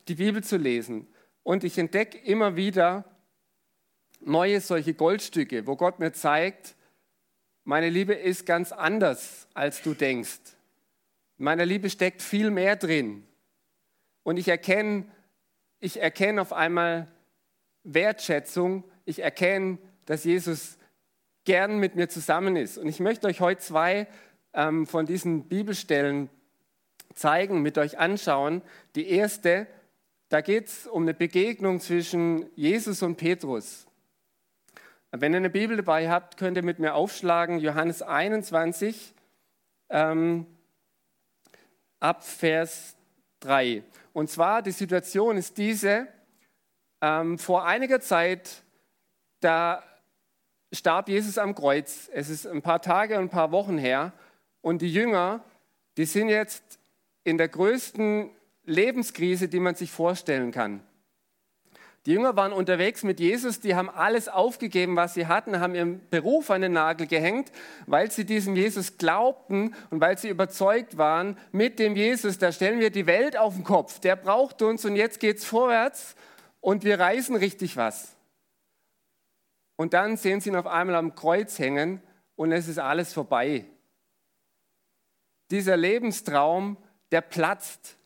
die 0.08 0.14
Bibel 0.16 0.42
zu 0.42 0.56
lesen. 0.56 1.06
Und 1.42 1.64
ich 1.64 1.78
entdecke 1.78 2.18
immer 2.18 2.56
wieder 2.56 3.04
neue 4.20 4.60
solche 4.60 4.94
Goldstücke, 4.94 5.66
wo 5.66 5.76
Gott 5.76 5.98
mir 5.98 6.12
zeigt, 6.12 6.74
meine 7.64 7.88
Liebe 7.88 8.12
ist 8.12 8.44
ganz 8.44 8.72
anders, 8.72 9.48
als 9.54 9.82
du 9.82 9.94
denkst. 9.94 10.40
In 11.38 11.44
meiner 11.44 11.64
Liebe 11.64 11.88
steckt 11.88 12.20
viel 12.20 12.50
mehr 12.50 12.76
drin. 12.76 13.26
Und 14.22 14.36
ich 14.36 14.48
erkenne, 14.48 15.06
ich 15.80 16.00
erkenne 16.00 16.42
auf 16.42 16.52
einmal 16.52 17.08
Wertschätzung. 17.82 18.84
Ich 19.06 19.20
erkenne, 19.22 19.78
dass 20.04 20.24
Jesus 20.24 20.76
gern 21.44 21.78
mit 21.78 21.94
mir 21.94 22.08
zusammen 22.08 22.56
ist. 22.56 22.76
Und 22.76 22.86
ich 22.86 23.00
möchte 23.00 23.26
euch 23.26 23.40
heute 23.40 23.60
zwei 23.60 24.08
ähm, 24.54 24.86
von 24.86 25.06
diesen 25.06 25.44
Bibelstellen 25.48 26.30
zeigen, 27.14 27.62
mit 27.62 27.78
euch 27.78 27.98
anschauen. 27.98 28.62
Die 28.94 29.08
erste, 29.08 29.66
da 30.28 30.40
geht 30.40 30.68
es 30.68 30.86
um 30.86 31.02
eine 31.02 31.14
Begegnung 31.14 31.80
zwischen 31.80 32.46
Jesus 32.56 33.02
und 33.02 33.16
Petrus. 33.16 33.86
Wenn 35.10 35.32
ihr 35.32 35.38
eine 35.38 35.50
Bibel 35.50 35.76
dabei 35.76 36.10
habt, 36.10 36.36
könnt 36.36 36.56
ihr 36.56 36.64
mit 36.64 36.80
mir 36.80 36.94
aufschlagen, 36.94 37.60
Johannes 37.60 38.02
21, 38.02 39.14
ähm, 39.90 40.46
ab 42.00 42.24
Vers 42.24 42.96
3. 43.40 43.84
Und 44.12 44.28
zwar, 44.28 44.62
die 44.62 44.72
Situation 44.72 45.36
ist 45.36 45.56
diese, 45.56 46.08
ähm, 47.00 47.38
vor 47.38 47.64
einiger 47.64 48.00
Zeit, 48.00 48.64
da 49.40 49.84
starb 50.72 51.08
Jesus 51.08 51.38
am 51.38 51.54
Kreuz. 51.54 52.10
Es 52.12 52.28
ist 52.28 52.46
ein 52.46 52.62
paar 52.62 52.82
Tage 52.82 53.16
und 53.16 53.24
ein 53.24 53.30
paar 53.30 53.52
Wochen 53.52 53.78
her. 53.78 54.12
Und 54.64 54.80
die 54.80 54.90
Jünger, 54.90 55.44
die 55.98 56.06
sind 56.06 56.30
jetzt 56.30 56.78
in 57.22 57.36
der 57.36 57.48
größten 57.48 58.30
Lebenskrise, 58.64 59.46
die 59.46 59.60
man 59.60 59.74
sich 59.74 59.90
vorstellen 59.90 60.52
kann. 60.52 60.82
Die 62.06 62.12
Jünger 62.12 62.34
waren 62.34 62.54
unterwegs 62.54 63.02
mit 63.02 63.20
Jesus, 63.20 63.60
die 63.60 63.74
haben 63.74 63.90
alles 63.90 64.26
aufgegeben, 64.26 64.96
was 64.96 65.12
sie 65.12 65.26
hatten, 65.26 65.60
haben 65.60 65.74
ihren 65.74 66.08
Beruf 66.08 66.50
an 66.50 66.62
den 66.62 66.72
Nagel 66.72 67.06
gehängt, 67.06 67.52
weil 67.84 68.10
sie 68.10 68.24
diesem 68.24 68.56
Jesus 68.56 68.96
glaubten 68.96 69.74
und 69.90 70.00
weil 70.00 70.16
sie 70.16 70.30
überzeugt 70.30 70.96
waren, 70.96 71.36
mit 71.52 71.78
dem 71.78 71.94
Jesus, 71.94 72.38
da 72.38 72.50
stellen 72.50 72.80
wir 72.80 72.88
die 72.88 73.06
Welt 73.06 73.36
auf 73.36 73.56
den 73.56 73.64
Kopf, 73.64 74.00
der 74.00 74.16
braucht 74.16 74.62
uns 74.62 74.86
und 74.86 74.96
jetzt 74.96 75.20
geht's 75.20 75.44
vorwärts 75.44 76.16
und 76.62 76.84
wir 76.84 76.98
reißen 76.98 77.36
richtig 77.36 77.76
was. 77.76 78.16
Und 79.76 79.92
dann 79.92 80.16
sehen 80.16 80.40
sie 80.40 80.48
ihn 80.48 80.56
auf 80.56 80.66
einmal 80.66 80.96
am 80.96 81.14
Kreuz 81.14 81.58
hängen 81.58 82.00
und 82.34 82.50
es 82.50 82.66
ist 82.66 82.78
alles 82.78 83.12
vorbei. 83.12 83.66
Dieser 85.50 85.76
Lebenstraum, 85.76 86.76
der 87.12 87.20
platzt. 87.20 87.96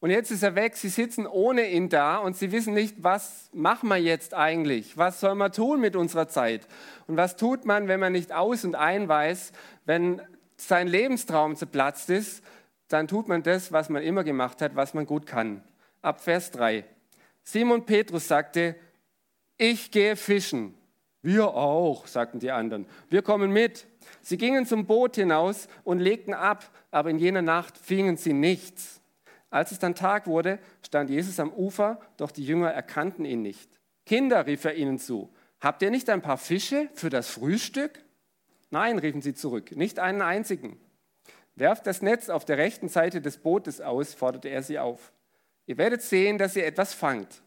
Und 0.00 0.10
jetzt 0.10 0.32
ist 0.32 0.42
er 0.42 0.56
weg, 0.56 0.76
sie 0.76 0.88
sitzen 0.88 1.28
ohne 1.28 1.70
ihn 1.70 1.88
da 1.88 2.16
und 2.18 2.36
sie 2.36 2.50
wissen 2.50 2.74
nicht, 2.74 2.96
was 3.04 3.48
machen 3.52 3.88
wir 3.88 3.98
jetzt 3.98 4.34
eigentlich? 4.34 4.98
Was 4.98 5.20
soll 5.20 5.36
man 5.36 5.52
tun 5.52 5.80
mit 5.80 5.94
unserer 5.94 6.26
Zeit? 6.26 6.66
Und 7.06 7.16
was 7.16 7.36
tut 7.36 7.64
man, 7.64 7.86
wenn 7.86 8.00
man 8.00 8.12
nicht 8.12 8.32
aus 8.32 8.64
und 8.64 8.74
ein 8.74 9.06
weiß, 9.06 9.52
wenn 9.84 10.20
sein 10.56 10.88
Lebenstraum 10.88 11.54
zerplatzt 11.54 12.10
ist? 12.10 12.42
Dann 12.88 13.06
tut 13.06 13.28
man 13.28 13.44
das, 13.44 13.70
was 13.70 13.90
man 13.90 14.02
immer 14.02 14.24
gemacht 14.24 14.60
hat, 14.60 14.74
was 14.74 14.92
man 14.92 15.06
gut 15.06 15.24
kann. 15.24 15.62
Ab 16.00 16.20
Vers 16.20 16.50
3. 16.50 16.84
Simon 17.44 17.86
Petrus 17.86 18.26
sagte, 18.26 18.74
ich 19.56 19.92
gehe 19.92 20.16
fischen. 20.16 20.74
Wir 21.22 21.46
auch, 21.46 22.08
sagten 22.08 22.40
die 22.40 22.50
anderen. 22.50 22.86
Wir 23.08 23.22
kommen 23.22 23.52
mit. 23.52 23.86
Sie 24.20 24.36
gingen 24.36 24.66
zum 24.66 24.86
Boot 24.86 25.16
hinaus 25.16 25.68
und 25.84 26.00
legten 26.00 26.34
ab, 26.34 26.70
aber 26.90 27.10
in 27.10 27.18
jener 27.18 27.42
Nacht 27.42 27.78
fingen 27.78 28.16
sie 28.16 28.32
nichts. 28.32 29.00
Als 29.50 29.70
es 29.70 29.78
dann 29.78 29.94
Tag 29.94 30.26
wurde, 30.26 30.58
stand 30.84 31.10
Jesus 31.10 31.38
am 31.38 31.52
Ufer, 31.52 32.00
doch 32.16 32.30
die 32.30 32.44
Jünger 32.44 32.70
erkannten 32.70 33.24
ihn 33.24 33.42
nicht. 33.42 33.70
Kinder, 34.06 34.46
rief 34.46 34.64
er 34.64 34.74
ihnen 34.74 34.98
zu, 34.98 35.32
habt 35.60 35.82
ihr 35.82 35.90
nicht 35.90 36.08
ein 36.08 36.22
paar 36.22 36.38
Fische 36.38 36.88
für 36.94 37.10
das 37.10 37.28
Frühstück? 37.28 38.02
Nein, 38.70 38.98
riefen 38.98 39.20
sie 39.20 39.34
zurück, 39.34 39.76
nicht 39.76 39.98
einen 39.98 40.22
einzigen. 40.22 40.80
Werft 41.54 41.86
das 41.86 42.00
Netz 42.00 42.30
auf 42.30 42.46
der 42.46 42.56
rechten 42.56 42.88
Seite 42.88 43.20
des 43.20 43.36
Bootes 43.36 43.80
aus, 43.82 44.14
forderte 44.14 44.48
er 44.48 44.62
sie 44.62 44.78
auf. 44.78 45.12
Ihr 45.66 45.76
werdet 45.76 46.02
sehen, 46.02 46.38
dass 46.38 46.56
ihr 46.56 46.66
etwas 46.66 46.94
fangt. 46.94 47.42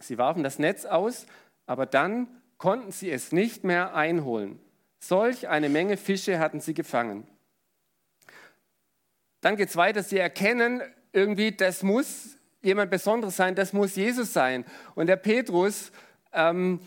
Sie 0.00 0.18
warfen 0.18 0.42
das 0.42 0.58
Netz 0.58 0.86
aus, 0.86 1.26
aber 1.66 1.86
dann 1.86 2.28
konnten 2.56 2.90
sie 2.90 3.10
es 3.10 3.32
nicht 3.32 3.64
mehr 3.64 3.94
einholen. 3.94 4.58
Solch 5.06 5.48
eine 5.48 5.68
Menge 5.68 5.98
Fische 5.98 6.38
hatten 6.38 6.60
sie 6.60 6.72
gefangen. 6.72 7.26
Dann 9.42 9.56
geht 9.56 9.68
es 9.68 9.76
weiter, 9.76 10.02
sie 10.02 10.16
erkennen, 10.16 10.80
irgendwie, 11.12 11.52
das 11.52 11.82
muss 11.82 12.38
jemand 12.62 12.90
Besonderes 12.90 13.36
sein, 13.36 13.54
das 13.54 13.74
muss 13.74 13.96
Jesus 13.96 14.32
sein. 14.32 14.64
Und 14.94 15.08
der 15.08 15.16
Petrus, 15.16 15.92
ähm, 16.32 16.80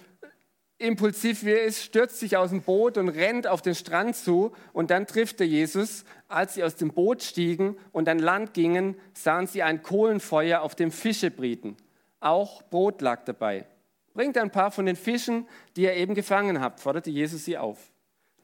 impulsiv 0.80 1.46
wie 1.46 1.52
er 1.52 1.64
ist, 1.66 1.84
stürzt 1.84 2.20
sich 2.20 2.38
aus 2.38 2.50
dem 2.50 2.64
Boot 2.64 2.98
und 2.98 3.10
rennt 3.10 3.46
auf 3.46 3.62
den 3.62 3.76
Strand 3.76 4.16
zu. 4.16 4.52
Und 4.74 4.90
dann 4.90 5.06
trifft 5.06 5.40
er 5.40 5.46
Jesus. 5.46 6.04
Als 6.28 6.56
sie 6.56 6.64
aus 6.64 6.76
dem 6.76 6.94
Boot 6.94 7.22
stiegen 7.22 7.78
und 7.92 8.10
an 8.10 8.18
Land 8.18 8.56
gingen, 8.56 8.96
sahen 9.14 9.46
sie 9.46 9.62
ein 9.62 9.84
Kohlenfeuer, 9.84 10.62
auf 10.62 10.74
dem 10.74 10.90
Fische 10.90 11.30
brieten. 11.30 11.78
Auch 12.20 12.64
Brot 12.64 13.00
lag 13.02 13.26
dabei. 13.26 13.68
Bringt 14.16 14.40
ein 14.40 14.50
paar 14.50 14.72
von 14.72 14.88
den 14.88 14.96
Fischen, 14.96 15.48
die 15.76 15.84
ihr 15.84 15.94
eben 15.94 16.16
gefangen 16.16 16.60
habt, 16.60 16.80
forderte 16.80 17.12
Jesus 17.12 17.46
sie 17.46 17.60
auf. 17.60 17.92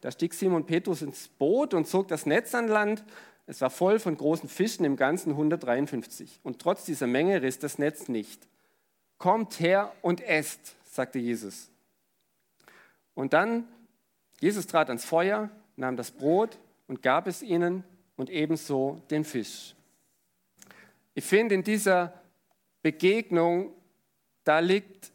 Da 0.03 0.11
stieg 0.11 0.33
Simon 0.33 0.65
Petrus 0.65 1.01
ins 1.01 1.29
Boot 1.29 1.73
und 1.73 1.87
zog 1.87 2.09
das 2.09 2.25
Netz 2.25 2.53
an 2.53 2.67
Land. 2.67 3.05
Es 3.47 3.61
war 3.61 3.69
voll 3.69 3.99
von 3.99 4.17
großen 4.17 4.49
Fischen, 4.49 4.83
im 4.83 4.97
Ganzen 4.97 5.29
153. 5.29 6.41
Und 6.43 6.59
trotz 6.59 6.83
dieser 6.83 7.07
Menge 7.07 7.41
riss 7.41 7.57
das 7.57 7.77
Netz 7.77 8.09
nicht. 8.09 8.45
Kommt 9.17 9.61
her 9.61 9.93
und 10.01 10.19
esst, 10.19 10.75
sagte 10.83 11.19
Jesus. 11.19 11.69
Und 13.13 13.31
dann, 13.31 13.65
Jesus 14.41 14.67
trat 14.67 14.89
ans 14.89 15.05
Feuer, 15.05 15.49
nahm 15.77 15.95
das 15.95 16.11
Brot 16.11 16.59
und 16.87 17.01
gab 17.01 17.25
es 17.25 17.41
ihnen 17.41 17.85
und 18.17 18.29
ebenso 18.29 19.01
den 19.09 19.23
Fisch. 19.23 19.73
Ich 21.13 21.23
finde 21.23 21.55
in 21.55 21.63
dieser 21.63 22.13
Begegnung, 22.81 23.71
da 24.43 24.59
liegt 24.59 25.13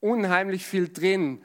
unheimlich 0.00 0.66
viel 0.66 0.92
drin. 0.92 1.40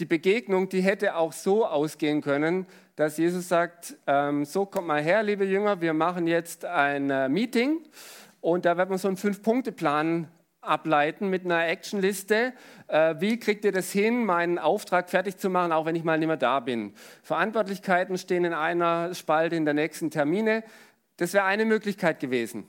Die 0.00 0.06
Begegnung, 0.06 0.68
die 0.68 0.80
hätte 0.80 1.16
auch 1.16 1.32
so 1.32 1.66
ausgehen 1.66 2.22
können, 2.22 2.66
dass 2.96 3.18
Jesus 3.18 3.48
sagt, 3.48 3.96
ähm, 4.06 4.44
so 4.44 4.66
kommt 4.66 4.86
mal 4.86 5.02
her, 5.02 5.22
liebe 5.22 5.44
Jünger, 5.44 5.80
wir 5.80 5.92
machen 5.92 6.26
jetzt 6.26 6.64
ein 6.64 7.10
äh, 7.10 7.28
Meeting 7.28 7.80
und 8.40 8.64
da 8.64 8.76
wird 8.76 8.88
man 8.88 8.98
so 8.98 9.08
einen 9.08 9.16
Fünf-Punkte-Plan 9.16 10.28
ableiten 10.60 11.28
mit 11.28 11.44
einer 11.44 11.66
Actionliste. 11.66 12.52
Äh, 12.88 13.16
wie 13.18 13.38
kriegt 13.38 13.64
ihr 13.64 13.72
das 13.72 13.92
hin, 13.92 14.24
meinen 14.24 14.58
Auftrag 14.58 15.10
fertig 15.10 15.36
zu 15.36 15.50
machen, 15.50 15.72
auch 15.72 15.86
wenn 15.86 15.96
ich 15.96 16.04
mal 16.04 16.18
nicht 16.18 16.28
mehr 16.28 16.36
da 16.36 16.60
bin? 16.60 16.94
Verantwortlichkeiten 17.22 18.16
stehen 18.16 18.44
in 18.44 18.54
einer 18.54 19.14
Spalte, 19.14 19.56
in 19.56 19.64
der 19.64 19.74
nächsten 19.74 20.10
Termine. 20.10 20.64
Das 21.16 21.32
wäre 21.34 21.44
eine 21.44 21.64
Möglichkeit 21.64 22.20
gewesen. 22.20 22.66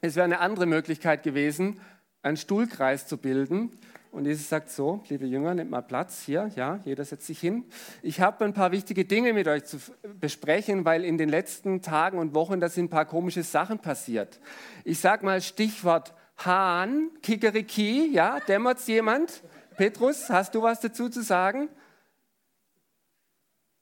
Es 0.00 0.16
wäre 0.16 0.24
eine 0.24 0.40
andere 0.40 0.66
Möglichkeit 0.66 1.22
gewesen, 1.22 1.80
einen 2.22 2.36
Stuhlkreis 2.36 3.06
zu 3.06 3.18
bilden 3.18 3.78
und 4.16 4.24
Jesus 4.24 4.48
sagt 4.48 4.70
so, 4.70 5.02
liebe 5.08 5.26
Jünger, 5.26 5.54
nehmt 5.54 5.70
mal 5.70 5.82
Platz 5.82 6.22
hier, 6.22 6.50
ja, 6.56 6.80
jeder 6.84 7.04
setzt 7.04 7.26
sich 7.26 7.38
hin. 7.38 7.64
Ich 8.02 8.20
habe 8.20 8.44
ein 8.46 8.54
paar 8.54 8.72
wichtige 8.72 9.04
Dinge 9.04 9.34
mit 9.34 9.46
euch 9.46 9.64
zu 9.64 9.76
besprechen, 10.18 10.86
weil 10.86 11.04
in 11.04 11.18
den 11.18 11.28
letzten 11.28 11.82
Tagen 11.82 12.18
und 12.18 12.34
Wochen, 12.34 12.58
da 12.58 12.70
sind 12.70 12.86
ein 12.86 12.90
paar 12.90 13.04
komische 13.04 13.42
Sachen 13.42 13.78
passiert. 13.78 14.40
Ich 14.84 15.00
sage 15.00 15.24
mal 15.24 15.42
Stichwort 15.42 16.14
Hahn, 16.38 17.10
Kikeriki, 17.22 18.10
ja, 18.10 18.40
dämmert's 18.40 18.86
jemand? 18.86 19.42
Petrus, 19.76 20.30
hast 20.30 20.54
du 20.54 20.62
was 20.62 20.80
dazu 20.80 21.10
zu 21.10 21.22
sagen? 21.22 21.68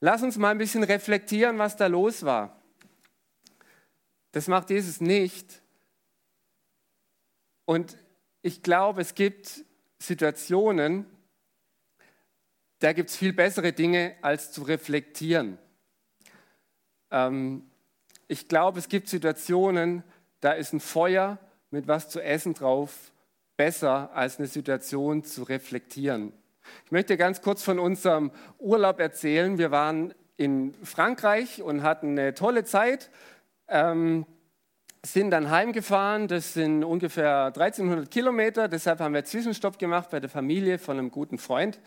Lass 0.00 0.22
uns 0.22 0.36
mal 0.36 0.50
ein 0.50 0.58
bisschen 0.58 0.82
reflektieren, 0.82 1.58
was 1.58 1.76
da 1.76 1.86
los 1.86 2.24
war. 2.24 2.60
Das 4.32 4.48
macht 4.48 4.70
Jesus 4.70 5.00
nicht. 5.00 5.62
Und 7.64 7.96
ich 8.42 8.62
glaube, 8.62 9.00
es 9.00 9.14
gibt 9.14 9.64
Situationen, 10.06 11.06
da 12.80 12.92
gibt 12.92 13.10
es 13.10 13.16
viel 13.16 13.32
bessere 13.32 13.72
Dinge, 13.72 14.14
als 14.22 14.52
zu 14.52 14.62
reflektieren. 14.62 15.58
Ähm, 17.10 17.70
ich 18.28 18.48
glaube, 18.48 18.78
es 18.78 18.88
gibt 18.88 19.08
Situationen, 19.08 20.02
da 20.40 20.52
ist 20.52 20.72
ein 20.72 20.80
Feuer 20.80 21.38
mit 21.70 21.88
was 21.88 22.08
zu 22.08 22.20
essen 22.20 22.54
drauf 22.54 23.12
besser, 23.56 24.10
als 24.14 24.38
eine 24.38 24.48
Situation 24.48 25.24
zu 25.24 25.44
reflektieren. 25.44 26.32
Ich 26.84 26.92
möchte 26.92 27.16
ganz 27.16 27.42
kurz 27.42 27.62
von 27.62 27.78
unserem 27.78 28.30
Urlaub 28.58 28.98
erzählen. 28.98 29.58
Wir 29.58 29.70
waren 29.70 30.14
in 30.36 30.74
Frankreich 30.82 31.62
und 31.62 31.82
hatten 31.82 32.18
eine 32.18 32.34
tolle 32.34 32.64
Zeit. 32.64 33.10
Ähm, 33.68 34.26
sind 35.12 35.30
dann 35.30 35.50
heimgefahren, 35.50 36.28
das 36.28 36.54
sind 36.54 36.82
ungefähr 36.82 37.46
1300 37.46 38.10
Kilometer, 38.10 38.68
deshalb 38.68 39.00
haben 39.00 39.14
wir 39.14 39.24
Zwischenstopp 39.24 39.78
gemacht 39.78 40.08
bei 40.10 40.20
der 40.20 40.30
Familie 40.30 40.78
von 40.78 40.98
einem 40.98 41.10
guten 41.10 41.38
Freund. 41.38 41.78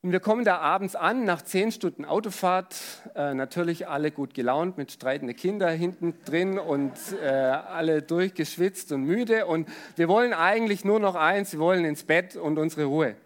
Und 0.00 0.12
wir 0.12 0.20
kommen 0.20 0.44
da 0.44 0.58
abends 0.58 0.94
an, 0.94 1.24
nach 1.24 1.42
zehn 1.42 1.72
Stunden 1.72 2.04
Autofahrt, 2.04 2.76
äh, 3.16 3.34
natürlich 3.34 3.88
alle 3.88 4.12
gut 4.12 4.32
gelaunt, 4.32 4.78
mit 4.78 4.92
streitenden 4.92 5.36
Kindern 5.36 5.76
hinten 5.76 6.14
drin 6.24 6.58
und 6.58 6.92
äh, 7.20 7.26
alle 7.26 8.02
durchgeschwitzt 8.02 8.92
und 8.92 9.02
müde. 9.02 9.46
Und 9.46 9.68
wir 9.96 10.08
wollen 10.08 10.32
eigentlich 10.32 10.84
nur 10.84 11.00
noch 11.00 11.16
eins, 11.16 11.52
wir 11.52 11.58
wollen 11.58 11.84
ins 11.84 12.04
Bett 12.04 12.36
und 12.36 12.58
unsere 12.58 12.84
Ruhe. 12.84 13.16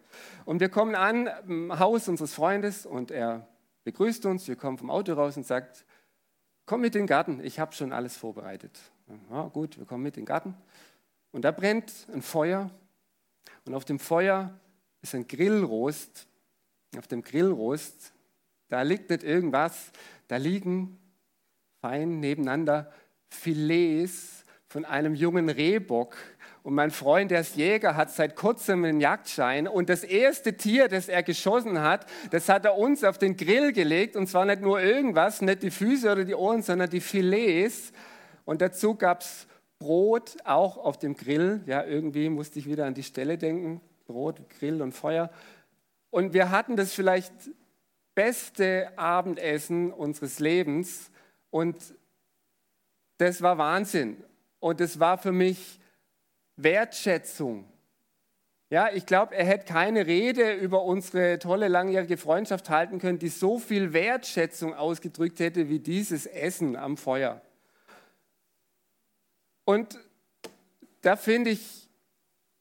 Und 0.47 0.61
wir 0.61 0.71
kommen 0.71 0.95
an 0.95 1.29
im 1.47 1.79
Haus 1.79 2.09
unseres 2.09 2.33
Freundes 2.33 2.87
und 2.87 3.11
er 3.11 3.47
begrüßt 3.85 4.25
uns, 4.27 4.49
wir 4.49 4.57
kommen 4.57 4.79
vom 4.79 4.91
Auto 4.91 5.13
raus 5.13 5.37
und 5.37 5.47
sagt, 5.47 5.85
komm 6.73 6.81
mit 6.81 6.95
in 6.95 7.03
den 7.03 7.07
Garten, 7.07 7.45
ich 7.45 7.61
habe 7.61 7.75
schon 7.75 7.93
alles 7.93 8.17
vorbereitet. 8.17 8.81
Ja, 9.31 9.43
gut, 9.49 9.79
wir 9.79 9.85
kommen 9.85 10.03
mit 10.03 10.17
in 10.17 10.23
den 10.23 10.27
Garten. 10.27 10.55
Und 11.31 11.45
da 11.45 11.51
brennt 11.51 11.93
ein 12.11 12.23
Feuer 12.23 12.71
und 13.67 13.75
auf 13.75 13.85
dem 13.85 13.99
Feuer 13.99 14.59
ist 15.03 15.15
ein 15.15 15.29
Grillrost 15.29 16.27
auf 16.97 17.07
dem 17.09 17.21
Grillrost, 17.21 18.15
da 18.69 18.81
liegt 18.81 19.11
nicht 19.11 19.23
irgendwas, 19.23 19.93
da 20.29 20.39
liegen 20.39 20.99
fein 21.83 22.21
nebeneinander 22.21 22.91
Filets 23.29 24.47
von 24.67 24.87
einem 24.87 25.15
jungen 25.15 25.51
Rehbock. 25.51 26.17
Und 26.63 26.75
mein 26.75 26.93
Freund, 26.93 27.33
der 27.33 27.41
ist 27.41 27.57
Jäger, 27.57 27.97
hat 27.97 28.11
seit 28.11 28.37
kurzem 28.37 28.85
einen 28.85 29.01
Jagdschein. 29.01 29.67
Und 29.67 29.89
das 29.89 30.05
erste 30.05 30.57
Tier, 30.57 30.87
das 30.87 31.09
er 31.09 31.25
geschossen 31.25 31.81
hat, 31.81 32.07
das 32.31 32.49
hat 32.49 32.65
er 32.65 32.79
uns 32.79 33.03
auf 33.03 33.19
den 33.19 33.37
Grill 33.37 33.73
gelegt. 33.73 34.15
Und 34.15 34.29
zwar 34.29 34.45
nicht 34.45 34.63
nur 34.63 34.81
irgendwas, 34.81 35.43
nicht 35.43 35.65
die 35.65 35.73
Füße 35.73 36.11
oder 36.11 36.25
die 36.25 36.37
Ohren, 36.37 36.63
sondern 36.63 36.89
die 36.89 37.01
Filets. 37.01 37.93
Und 38.45 38.61
dazu 38.61 38.95
gab 38.95 39.23
es 39.23 39.49
Brot, 39.81 40.37
auch 40.45 40.77
auf 40.77 40.99
dem 40.99 41.17
Grill. 41.17 41.63
Ja, 41.67 41.85
irgendwie 41.85 42.29
musste 42.29 42.61
ich 42.61 42.67
wieder 42.67 42.87
an 42.87 42.95
die 42.95 43.03
Stelle 43.03 43.39
denken. 43.39 43.81
Brot, 44.07 44.41
Grill 44.59 44.83
und 44.83 44.93
Feuer. 44.93 45.31
Und 46.11 46.33
wir 46.33 46.51
hatten 46.51 46.77
das 46.77 46.93
vielleicht 46.93 47.33
beste 48.15 48.97
Abendessen 48.97 49.93
unseres 49.93 50.39
Lebens. 50.39 51.11
Und 51.51 51.77
das 53.19 53.43
war 53.43 53.59
Wahnsinn. 53.59 54.23
Und 54.61 54.79
das 54.79 55.01
war 55.01 55.19
für 55.19 55.33
mich 55.33 55.81
Wertschätzung. 56.57 57.69
Ja, 58.71 58.91
ich 58.91 59.05
glaube, 59.05 59.35
er 59.35 59.45
hätte 59.45 59.67
keine 59.67 60.07
Rede 60.07 60.55
über 60.55 60.83
unsere 60.83 61.39
tolle 61.39 61.69
langjährige 61.69 62.17
Freundschaft 62.17 62.71
halten 62.71 62.99
können, 62.99 63.19
die 63.19 63.29
so 63.29 63.59
viel 63.59 63.93
Wertschätzung 63.93 64.73
ausgedrückt 64.73 65.41
hätte 65.41 65.69
wie 65.69 65.79
dieses 65.79 66.25
Essen 66.25 66.75
am 66.77 66.97
Feuer. 66.97 67.43
Und 69.65 69.99
da 71.03 71.17
finde 71.17 71.51
ich, 71.51 71.89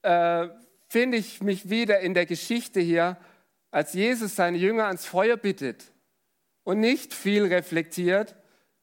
äh, 0.01 0.49
find 0.89 1.15
ich 1.15 1.41
mich 1.41 1.69
wieder 1.69 2.01
in 2.01 2.13
der 2.13 2.25
Geschichte 2.25 2.81
hier, 2.81 3.17
als 3.71 3.93
Jesus 3.93 4.35
seine 4.35 4.57
Jünger 4.57 4.87
ans 4.87 5.05
Feuer 5.05 5.37
bittet 5.37 5.91
und 6.63 6.81
nicht 6.81 7.13
viel 7.13 7.45
reflektiert, 7.45 8.35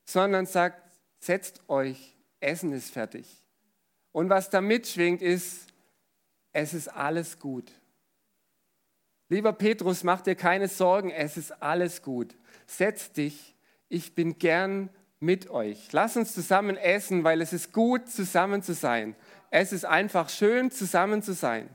sondern 0.06 0.46
sagt, 0.46 0.82
setzt 1.18 1.68
euch, 1.68 2.16
Essen 2.40 2.72
ist 2.72 2.90
fertig. 2.90 3.26
Und 4.18 4.30
was 4.30 4.50
da 4.50 4.60
mitschwingt 4.60 5.22
ist, 5.22 5.68
es 6.52 6.74
ist 6.74 6.88
alles 6.88 7.38
gut. 7.38 7.70
Lieber 9.28 9.52
Petrus, 9.52 10.02
mach 10.02 10.22
dir 10.22 10.34
keine 10.34 10.66
Sorgen, 10.66 11.12
es 11.12 11.36
ist 11.36 11.62
alles 11.62 12.02
gut. 12.02 12.34
Setz 12.66 13.12
dich, 13.12 13.54
ich 13.88 14.16
bin 14.16 14.36
gern 14.36 14.90
mit 15.20 15.50
euch. 15.50 15.92
Lass 15.92 16.16
uns 16.16 16.34
zusammen 16.34 16.76
essen, 16.76 17.22
weil 17.22 17.40
es 17.40 17.52
ist 17.52 17.72
gut, 17.72 18.08
zusammen 18.08 18.60
zu 18.60 18.74
sein. 18.74 19.14
Es 19.52 19.72
ist 19.72 19.84
einfach 19.84 20.30
schön, 20.30 20.72
zusammen 20.72 21.22
zu 21.22 21.32
sein. 21.32 21.70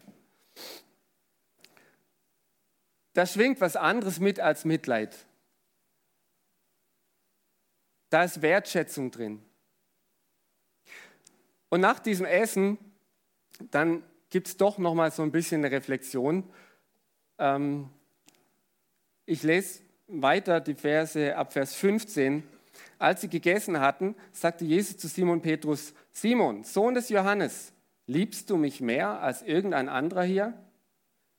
Da 3.13 3.25
schwingt 3.25 3.61
was 3.61 3.77
anderes 3.77 4.19
mit 4.19 4.41
als 4.41 4.65
Mitleid. 4.65 5.15
Da 8.09 8.25
ist 8.25 8.41
Wertschätzung 8.41 9.11
drin. 9.11 9.41
Und 11.73 11.81
nach 11.81 11.97
diesem 11.97 12.27
Essen, 12.27 12.77
dann 13.71 14.03
gibt 14.29 14.47
es 14.47 14.57
doch 14.57 14.77
noch 14.77 14.93
mal 14.93 15.09
so 15.09 15.23
ein 15.23 15.31
bisschen 15.31 15.65
eine 15.65 15.73
Reflexion. 15.73 16.43
Ähm, 17.39 17.89
ich 19.25 19.41
lese 19.41 19.81
weiter 20.05 20.61
die 20.61 20.75
Verse 20.75 21.35
ab 21.35 21.51
Vers 21.51 21.73
15. 21.73 22.43
Als 22.99 23.21
sie 23.21 23.27
gegessen 23.27 23.79
hatten, 23.79 24.13
sagte 24.33 24.65
Jesus 24.65 24.97
zu 24.97 25.07
Simon 25.07 25.41
Petrus, 25.41 25.95
Simon, 26.11 26.63
Sohn 26.63 26.93
des 26.93 27.09
Johannes, 27.09 27.73
liebst 28.05 28.51
du 28.51 28.57
mich 28.57 28.79
mehr 28.79 29.23
als 29.23 29.41
irgendein 29.41 29.89
anderer 29.89 30.25
hier? 30.25 30.53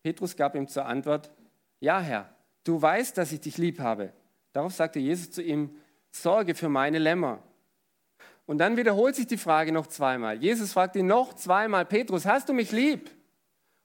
Petrus 0.02 0.34
gab 0.34 0.56
ihm 0.56 0.66
zur 0.66 0.86
Antwort, 0.86 1.30
ja 1.78 2.00
Herr, 2.00 2.34
du 2.64 2.82
weißt, 2.82 3.16
dass 3.16 3.30
ich 3.30 3.40
dich 3.40 3.56
lieb 3.56 3.78
habe. 3.78 4.12
Darauf 4.52 4.74
sagte 4.74 4.98
Jesus 4.98 5.30
zu 5.30 5.42
ihm, 5.42 5.76
sorge 6.10 6.56
für 6.56 6.68
meine 6.68 6.98
Lämmer. 6.98 7.40
Und 8.46 8.58
dann 8.58 8.76
wiederholt 8.76 9.16
sich 9.16 9.26
die 9.26 9.38
Frage 9.38 9.72
noch 9.72 9.86
zweimal. 9.86 10.36
Jesus 10.42 10.72
fragt 10.72 10.96
ihn 10.96 11.06
noch 11.06 11.34
zweimal, 11.34 11.86
Petrus, 11.86 12.26
hast 12.26 12.48
du 12.48 12.52
mich 12.52 12.72
lieb? 12.72 13.10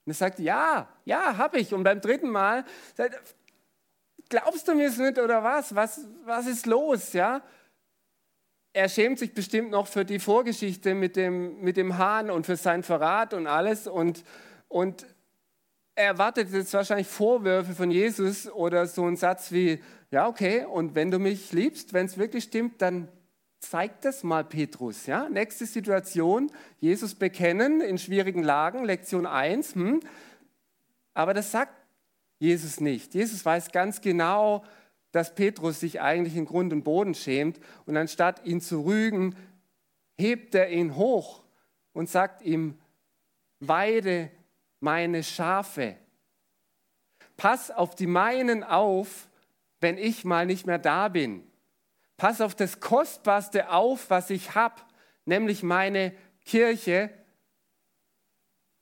Und 0.05 0.11
er 0.11 0.15
sagt, 0.15 0.39
ja, 0.39 0.89
ja, 1.05 1.37
habe 1.37 1.59
ich. 1.59 1.73
Und 1.73 1.83
beim 1.83 2.01
dritten 2.01 2.29
Mal 2.29 2.65
sagt, 2.95 3.35
glaubst 4.27 4.67
du 4.67 4.75
mir 4.75 4.87
es 4.87 4.97
nicht 4.97 5.17
oder 5.17 5.43
was? 5.43 5.75
Was, 5.75 6.05
was 6.25 6.47
ist 6.47 6.65
los? 6.65 7.13
Ja? 7.13 7.41
Er 8.73 8.89
schämt 8.89 9.19
sich 9.19 9.33
bestimmt 9.33 9.71
noch 9.71 9.87
für 9.87 10.03
die 10.03 10.19
Vorgeschichte 10.19 10.93
mit 10.93 11.15
dem, 11.15 11.61
mit 11.61 11.77
dem 11.77 11.97
Hahn 11.97 12.29
und 12.29 12.45
für 12.45 12.57
seinen 12.57 12.83
Verrat 12.83 13.33
und 13.33 13.47
alles. 13.47 13.87
Und, 13.87 14.23
und 14.67 15.05
er 15.95 16.07
erwartet 16.07 16.51
jetzt 16.51 16.73
wahrscheinlich 16.73 17.07
Vorwürfe 17.07 17.73
von 17.73 17.91
Jesus 17.91 18.49
oder 18.51 18.87
so 18.87 19.05
einen 19.05 19.15
Satz 19.15 19.51
wie, 19.51 19.81
ja, 20.11 20.27
okay, 20.27 20.65
und 20.65 20.95
wenn 20.95 21.11
du 21.11 21.19
mich 21.19 21.51
liebst, 21.53 21.93
wenn 21.93 22.05
es 22.05 22.17
wirklich 22.17 22.45
stimmt, 22.45 22.81
dann 22.81 23.07
zeig 23.59 24.01
das 24.01 24.23
mal, 24.23 24.43
Petrus. 24.43 25.05
Ja? 25.05 25.29
Nächste 25.29 25.65
Situation, 25.65 26.51
Jesus 26.79 27.15
bekennen 27.15 27.81
in 27.81 27.97
schwierigen 27.97 28.43
Lagen, 28.43 28.85
Lektion 28.85 29.25
1. 29.25 29.75
Hm? 29.75 29.99
Aber 31.13 31.33
das 31.33 31.51
sagt 31.51 31.73
Jesus 32.39 32.79
nicht. 32.79 33.13
Jesus 33.13 33.43
weiß 33.43 33.71
ganz 33.71 34.01
genau, 34.01 34.63
dass 35.11 35.35
Petrus 35.35 35.79
sich 35.79 36.01
eigentlich 36.01 36.35
in 36.35 36.45
Grund 36.45 36.71
und 36.71 36.83
Boden 36.83 37.13
schämt. 37.13 37.59
Und 37.85 37.97
anstatt 37.97 38.45
ihn 38.45 38.61
zu 38.61 38.81
rügen, 38.85 39.35
hebt 40.17 40.55
er 40.55 40.69
ihn 40.69 40.95
hoch 40.95 41.43
und 41.93 42.09
sagt 42.09 42.41
ihm, 42.41 42.77
weide 43.59 44.31
meine 44.79 45.23
Schafe. 45.23 45.97
Pass 47.37 47.71
auf 47.71 47.95
die 47.95 48.07
meinen 48.07 48.63
auf, 48.63 49.27
wenn 49.81 49.97
ich 49.97 50.25
mal 50.25 50.45
nicht 50.45 50.65
mehr 50.65 50.79
da 50.79 51.07
bin. 51.07 51.48
Pass 52.19 52.41
auf 52.41 52.53
das 52.53 52.81
Kostbarste 52.81 53.71
auf, 53.71 54.09
was 54.09 54.29
ich 54.29 54.53
habe, 54.53 54.75
nämlich 55.23 55.63
meine 55.63 56.13
Kirche. 56.43 57.09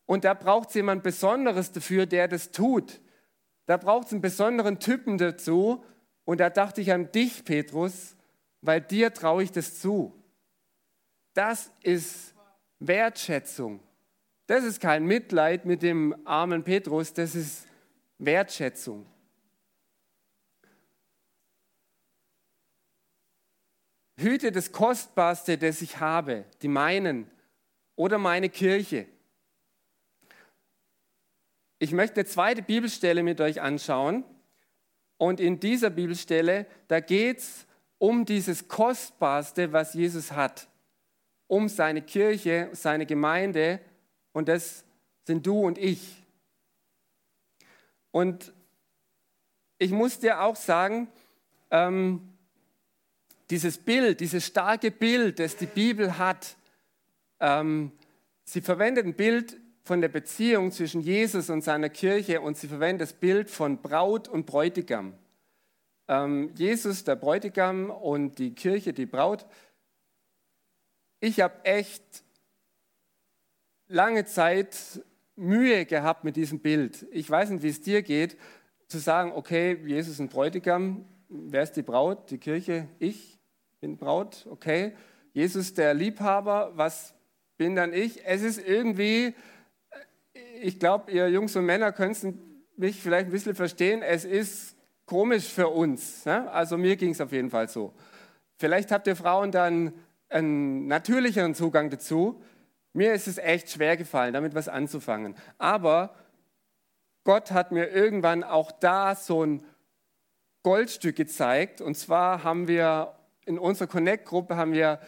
Und 0.07 0.23
da 0.23 0.33
braucht 0.33 0.69
es 0.69 0.75
jemand 0.75 1.03
Besonderes 1.03 1.71
dafür, 1.71 2.07
der 2.07 2.27
das 2.27 2.49
tut. 2.49 2.99
Da 3.67 3.77
braucht 3.77 4.07
es 4.07 4.13
einen 4.13 4.21
besonderen 4.21 4.79
Typen 4.79 5.19
dazu. 5.19 5.85
Und 6.25 6.39
da 6.39 6.49
dachte 6.49 6.81
ich 6.81 6.91
an 6.91 7.11
dich, 7.11 7.45
Petrus, 7.45 8.17
weil 8.61 8.81
dir 8.81 9.13
traue 9.13 9.43
ich 9.43 9.51
das 9.51 9.79
zu. 9.79 10.13
Das 11.35 11.71
ist 11.83 12.33
Wertschätzung. 12.79 13.81
Das 14.47 14.63
ist 14.63 14.81
kein 14.81 15.05
Mitleid 15.05 15.65
mit 15.65 15.83
dem 15.83 16.15
armen 16.25 16.63
Petrus, 16.63 17.13
das 17.13 17.35
ist 17.35 17.67
Wertschätzung. 18.17 19.05
Hüte 24.17 24.51
das 24.51 24.71
Kostbarste, 24.71 25.57
das 25.57 25.81
ich 25.81 25.99
habe, 25.99 26.45
die 26.61 26.67
meinen 26.67 27.29
oder 27.95 28.17
meine 28.17 28.49
Kirche. 28.49 29.05
Ich 31.79 31.91
möchte 31.91 32.15
eine 32.15 32.25
zweite 32.25 32.63
Bibelstelle 32.63 33.21
mit 33.21 33.39
euch 33.39 33.61
anschauen. 33.61 34.23
Und 35.17 35.39
in 35.39 35.59
dieser 35.59 35.89
Bibelstelle, 35.89 36.65
da 36.87 36.99
geht 36.99 37.39
es 37.39 37.67
um 37.99 38.25
dieses 38.25 38.67
Kostbarste, 38.67 39.73
was 39.73 39.93
Jesus 39.93 40.31
hat. 40.31 40.67
Um 41.47 41.69
seine 41.69 42.01
Kirche, 42.01 42.69
seine 42.73 43.05
Gemeinde. 43.05 43.79
Und 44.31 44.47
das 44.47 44.83
sind 45.25 45.45
du 45.45 45.59
und 45.61 45.77
ich. 45.77 46.23
Und 48.11 48.53
ich 49.77 49.91
muss 49.91 50.19
dir 50.19 50.41
auch 50.41 50.55
sagen, 50.55 51.07
ähm, 51.69 52.36
dieses 53.49 53.77
Bild, 53.77 54.19
dieses 54.19 54.45
starke 54.45 54.91
Bild, 54.91 55.39
das 55.39 55.55
die 55.55 55.67
Bibel 55.67 56.17
hat, 56.17 56.57
ähm, 57.39 57.91
sie 58.43 58.61
verwendet 58.61 59.05
ein 59.05 59.15
Bild 59.15 59.57
von 59.83 60.01
der 60.01 60.09
Beziehung 60.09 60.71
zwischen 60.71 61.01
Jesus 61.01 61.49
und 61.49 61.63
seiner 61.63 61.89
Kirche 61.89 62.41
und 62.41 62.57
sie 62.57 62.67
verwendet 62.67 63.01
das 63.01 63.13
Bild 63.13 63.49
von 63.49 63.81
Braut 63.81 64.27
und 64.27 64.45
Bräutigam. 64.45 65.13
Ähm, 66.09 66.51
Jesus, 66.55 67.03
der 67.03 67.15
Bräutigam 67.15 67.89
und 67.89 68.37
die 68.37 68.53
Kirche, 68.53 68.93
die 68.93 69.05
Braut. 69.05 69.45
Ich 71.19 71.39
habe 71.39 71.63
echt 71.63 72.03
lange 73.87 74.25
Zeit 74.25 75.01
Mühe 75.35 75.85
gehabt 75.85 76.23
mit 76.23 76.35
diesem 76.35 76.59
Bild. 76.59 77.05
Ich 77.11 77.29
weiß 77.29 77.49
nicht, 77.51 77.63
wie 77.63 77.69
es 77.69 77.81
dir 77.81 78.01
geht, 78.01 78.37
zu 78.87 78.97
sagen, 78.97 79.31
okay, 79.33 79.77
Jesus 79.85 80.13
ist 80.13 80.19
ein 80.19 80.29
Bräutigam, 80.29 81.05
wer 81.29 81.63
ist 81.63 81.73
die 81.73 81.81
Braut? 81.81 82.29
Die 82.31 82.37
Kirche, 82.37 82.87
ich 82.99 83.36
bin 83.79 83.97
Braut, 83.97 84.47
okay. 84.49 84.93
Jesus 85.33 85.73
der 85.73 85.93
Liebhaber, 85.93 86.71
was 86.75 87.13
bin 87.57 87.75
dann 87.75 87.93
ich? 87.93 88.25
Es 88.25 88.41
ist 88.41 88.57
irgendwie, 88.57 89.35
ich 90.61 90.79
glaube, 90.79 91.11
ihr 91.11 91.29
Jungs 91.29 91.55
und 91.55 91.65
Männer 91.65 91.91
können 91.91 92.39
mich 92.75 93.01
vielleicht 93.01 93.27
ein 93.27 93.31
bisschen 93.31 93.55
verstehen, 93.55 94.01
es 94.01 94.25
ist 94.25 94.75
komisch 95.05 95.45
für 95.45 95.67
uns. 95.67 96.25
Ne? 96.25 96.49
Also 96.51 96.77
mir 96.77 96.95
ging 96.95 97.11
es 97.11 97.21
auf 97.21 97.31
jeden 97.31 97.49
Fall 97.49 97.69
so. 97.69 97.93
Vielleicht 98.57 98.91
habt 98.91 99.07
ihr 99.07 99.15
Frauen 99.15 99.51
dann 99.51 99.93
einen 100.29 100.87
natürlicheren 100.87 101.55
Zugang 101.55 101.89
dazu. 101.89 102.41
Mir 102.93 103.13
ist 103.13 103.27
es 103.27 103.37
echt 103.37 103.69
schwer 103.69 103.95
gefallen, 103.95 104.33
damit 104.33 104.55
was 104.55 104.67
anzufangen. 104.67 105.35
Aber 105.57 106.15
Gott 107.23 107.51
hat 107.51 107.71
mir 107.71 107.89
irgendwann 107.89 108.43
auch 108.43 108.71
da 108.71 109.15
so 109.15 109.43
ein 109.43 109.63
Goldstück 110.63 111.15
gezeigt. 111.15 111.81
Und 111.81 111.95
zwar 111.95 112.43
haben 112.43 112.67
wir 112.67 113.16
in 113.47 113.57
unserer 113.57 113.87
Connect-Gruppe 113.87 114.57
haben 114.57 114.73
wir 114.73 114.99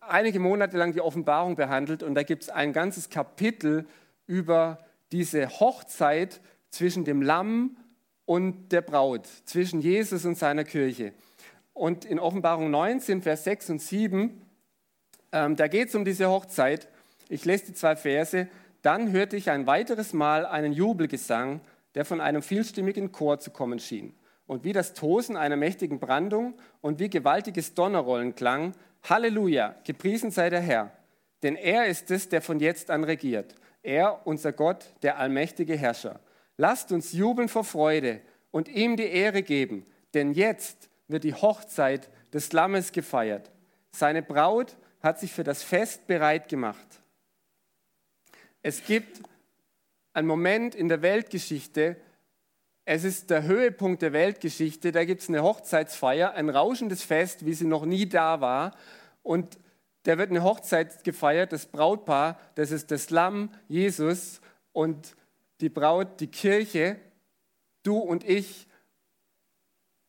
einige 0.00 0.38
Monate 0.38 0.76
lang 0.76 0.92
die 0.92 1.00
Offenbarung 1.00 1.56
behandelt 1.56 2.02
und 2.02 2.14
da 2.14 2.22
gibt 2.22 2.44
es 2.44 2.48
ein 2.50 2.72
ganzes 2.72 3.08
Kapitel 3.10 3.86
über 4.26 4.78
diese 5.10 5.48
Hochzeit 5.48 6.40
zwischen 6.70 7.04
dem 7.04 7.22
Lamm 7.22 7.76
und 8.26 8.72
der 8.72 8.82
Braut, 8.82 9.26
zwischen 9.46 9.80
Jesus 9.80 10.26
und 10.26 10.36
seiner 10.36 10.64
Kirche. 10.64 11.14
Und 11.72 12.04
in 12.04 12.18
Offenbarung 12.18 12.70
19, 12.70 13.22
Vers 13.22 13.44
6 13.44 13.70
und 13.70 13.82
7, 13.82 14.42
ähm, 15.32 15.56
da 15.56 15.66
geht 15.66 15.88
es 15.88 15.94
um 15.94 16.04
diese 16.04 16.28
Hochzeit. 16.28 16.88
Ich 17.30 17.44
lese 17.46 17.66
die 17.66 17.72
zwei 17.72 17.96
Verse. 17.96 18.48
Dann 18.82 19.12
hörte 19.12 19.36
ich 19.36 19.50
ein 19.50 19.66
weiteres 19.66 20.12
Mal 20.12 20.44
einen 20.44 20.72
Jubelgesang, 20.72 21.60
der 21.94 22.04
von 22.04 22.20
einem 22.20 22.42
vielstimmigen 22.42 23.12
Chor 23.12 23.38
zu 23.38 23.50
kommen 23.50 23.78
schien. 23.78 24.14
Und 24.48 24.64
wie 24.64 24.72
das 24.72 24.94
Tosen 24.94 25.36
einer 25.36 25.56
mächtigen 25.56 26.00
Brandung 26.00 26.54
und 26.80 26.98
wie 26.98 27.10
gewaltiges 27.10 27.74
Donnerrollen 27.74 28.34
klang, 28.34 28.72
Halleluja, 29.04 29.76
gepriesen 29.84 30.30
sei 30.30 30.48
der 30.50 30.62
Herr, 30.62 30.90
denn 31.42 31.54
er 31.54 31.86
ist 31.86 32.10
es, 32.10 32.30
der 32.30 32.42
von 32.42 32.58
jetzt 32.58 32.90
an 32.90 33.04
regiert. 33.04 33.54
Er, 33.82 34.26
unser 34.26 34.52
Gott, 34.52 34.86
der 35.02 35.18
allmächtige 35.18 35.76
Herrscher. 35.76 36.18
Lasst 36.56 36.92
uns 36.92 37.12
jubeln 37.12 37.48
vor 37.48 37.62
Freude 37.62 38.22
und 38.50 38.68
ihm 38.68 38.96
die 38.96 39.06
Ehre 39.06 39.42
geben, 39.42 39.86
denn 40.14 40.32
jetzt 40.32 40.88
wird 41.08 41.24
die 41.24 41.34
Hochzeit 41.34 42.08
des 42.32 42.50
Lammes 42.52 42.92
gefeiert. 42.92 43.50
Seine 43.92 44.22
Braut 44.22 44.76
hat 45.02 45.20
sich 45.20 45.30
für 45.30 45.44
das 45.44 45.62
Fest 45.62 46.06
bereit 46.06 46.48
gemacht. 46.48 47.02
Es 48.62 48.84
gibt 48.84 49.20
einen 50.14 50.26
Moment 50.26 50.74
in 50.74 50.88
der 50.88 51.02
Weltgeschichte, 51.02 51.96
es 52.90 53.04
ist 53.04 53.28
der 53.28 53.42
Höhepunkt 53.42 54.00
der 54.00 54.14
Weltgeschichte, 54.14 54.92
da 54.92 55.04
gibt 55.04 55.20
es 55.20 55.28
eine 55.28 55.42
Hochzeitsfeier, 55.42 56.32
ein 56.32 56.48
rauschendes 56.48 57.02
Fest, 57.02 57.44
wie 57.44 57.52
sie 57.52 57.66
noch 57.66 57.84
nie 57.84 58.08
da 58.08 58.40
war. 58.40 58.74
Und 59.22 59.58
da 60.04 60.16
wird 60.16 60.30
eine 60.30 60.42
Hochzeit 60.42 61.04
gefeiert, 61.04 61.52
das 61.52 61.66
Brautpaar, 61.66 62.40
das 62.54 62.70
ist 62.70 62.90
das 62.90 63.10
Lamm, 63.10 63.52
Jesus 63.68 64.40
und 64.72 65.16
die 65.60 65.68
Braut, 65.68 66.18
die 66.20 66.28
Kirche, 66.28 66.98
du 67.82 67.98
und 67.98 68.26
ich. 68.26 68.66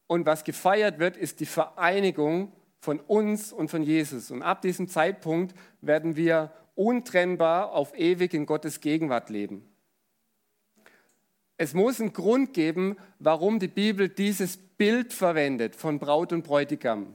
Und 0.08 0.26
was 0.26 0.46
gefeiert 0.46 1.00
wird, 1.00 1.18
ist 1.18 1.42
die 1.42 1.46
Vereinigung 1.46 2.54
von 2.80 3.02
uns 3.02 3.52
und 3.52 3.70
von 3.70 3.84
Jesus. 3.84 4.32
Und 4.32 4.42
ab 4.42 4.62
diesem 4.62 4.88
Zeitpunkt 4.88 5.54
werden 5.82 6.16
wir 6.16 6.54
untrennbar 6.76 7.74
auf 7.74 7.94
ewig 8.00 8.34
in 8.34 8.46
Gottes 8.46 8.80
Gegenwart 8.80 9.30
leben. 9.30 9.69
Es 11.62 11.74
muss 11.74 12.00
einen 12.00 12.14
Grund 12.14 12.54
geben, 12.54 12.96
warum 13.20 13.60
die 13.60 13.68
Bibel 13.68 14.08
dieses 14.08 14.56
Bild 14.56 15.12
verwendet 15.12 15.76
von 15.76 16.00
Braut 16.00 16.32
und 16.32 16.44
Bräutigam. 16.44 17.14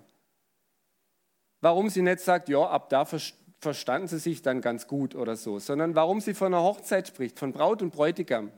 Warum 1.62 1.88
sie 1.88 2.02
nicht 2.02 2.20
sagt, 2.20 2.50
ja, 2.50 2.62
ab 2.62 2.90
da 2.90 3.06
verstanden 3.06 4.06
sie 4.06 4.18
sich 4.18 4.42
dann 4.42 4.60
ganz 4.60 4.86
gut 4.86 5.14
oder 5.14 5.34
so, 5.36 5.58
sondern 5.58 5.94
warum 5.94 6.20
sie 6.20 6.34
von 6.34 6.52
einer 6.52 6.62
Hochzeit 6.62 7.08
spricht, 7.08 7.38
von 7.38 7.52
Braut 7.52 7.80
und 7.80 7.90
Bräutigam. 7.90 8.50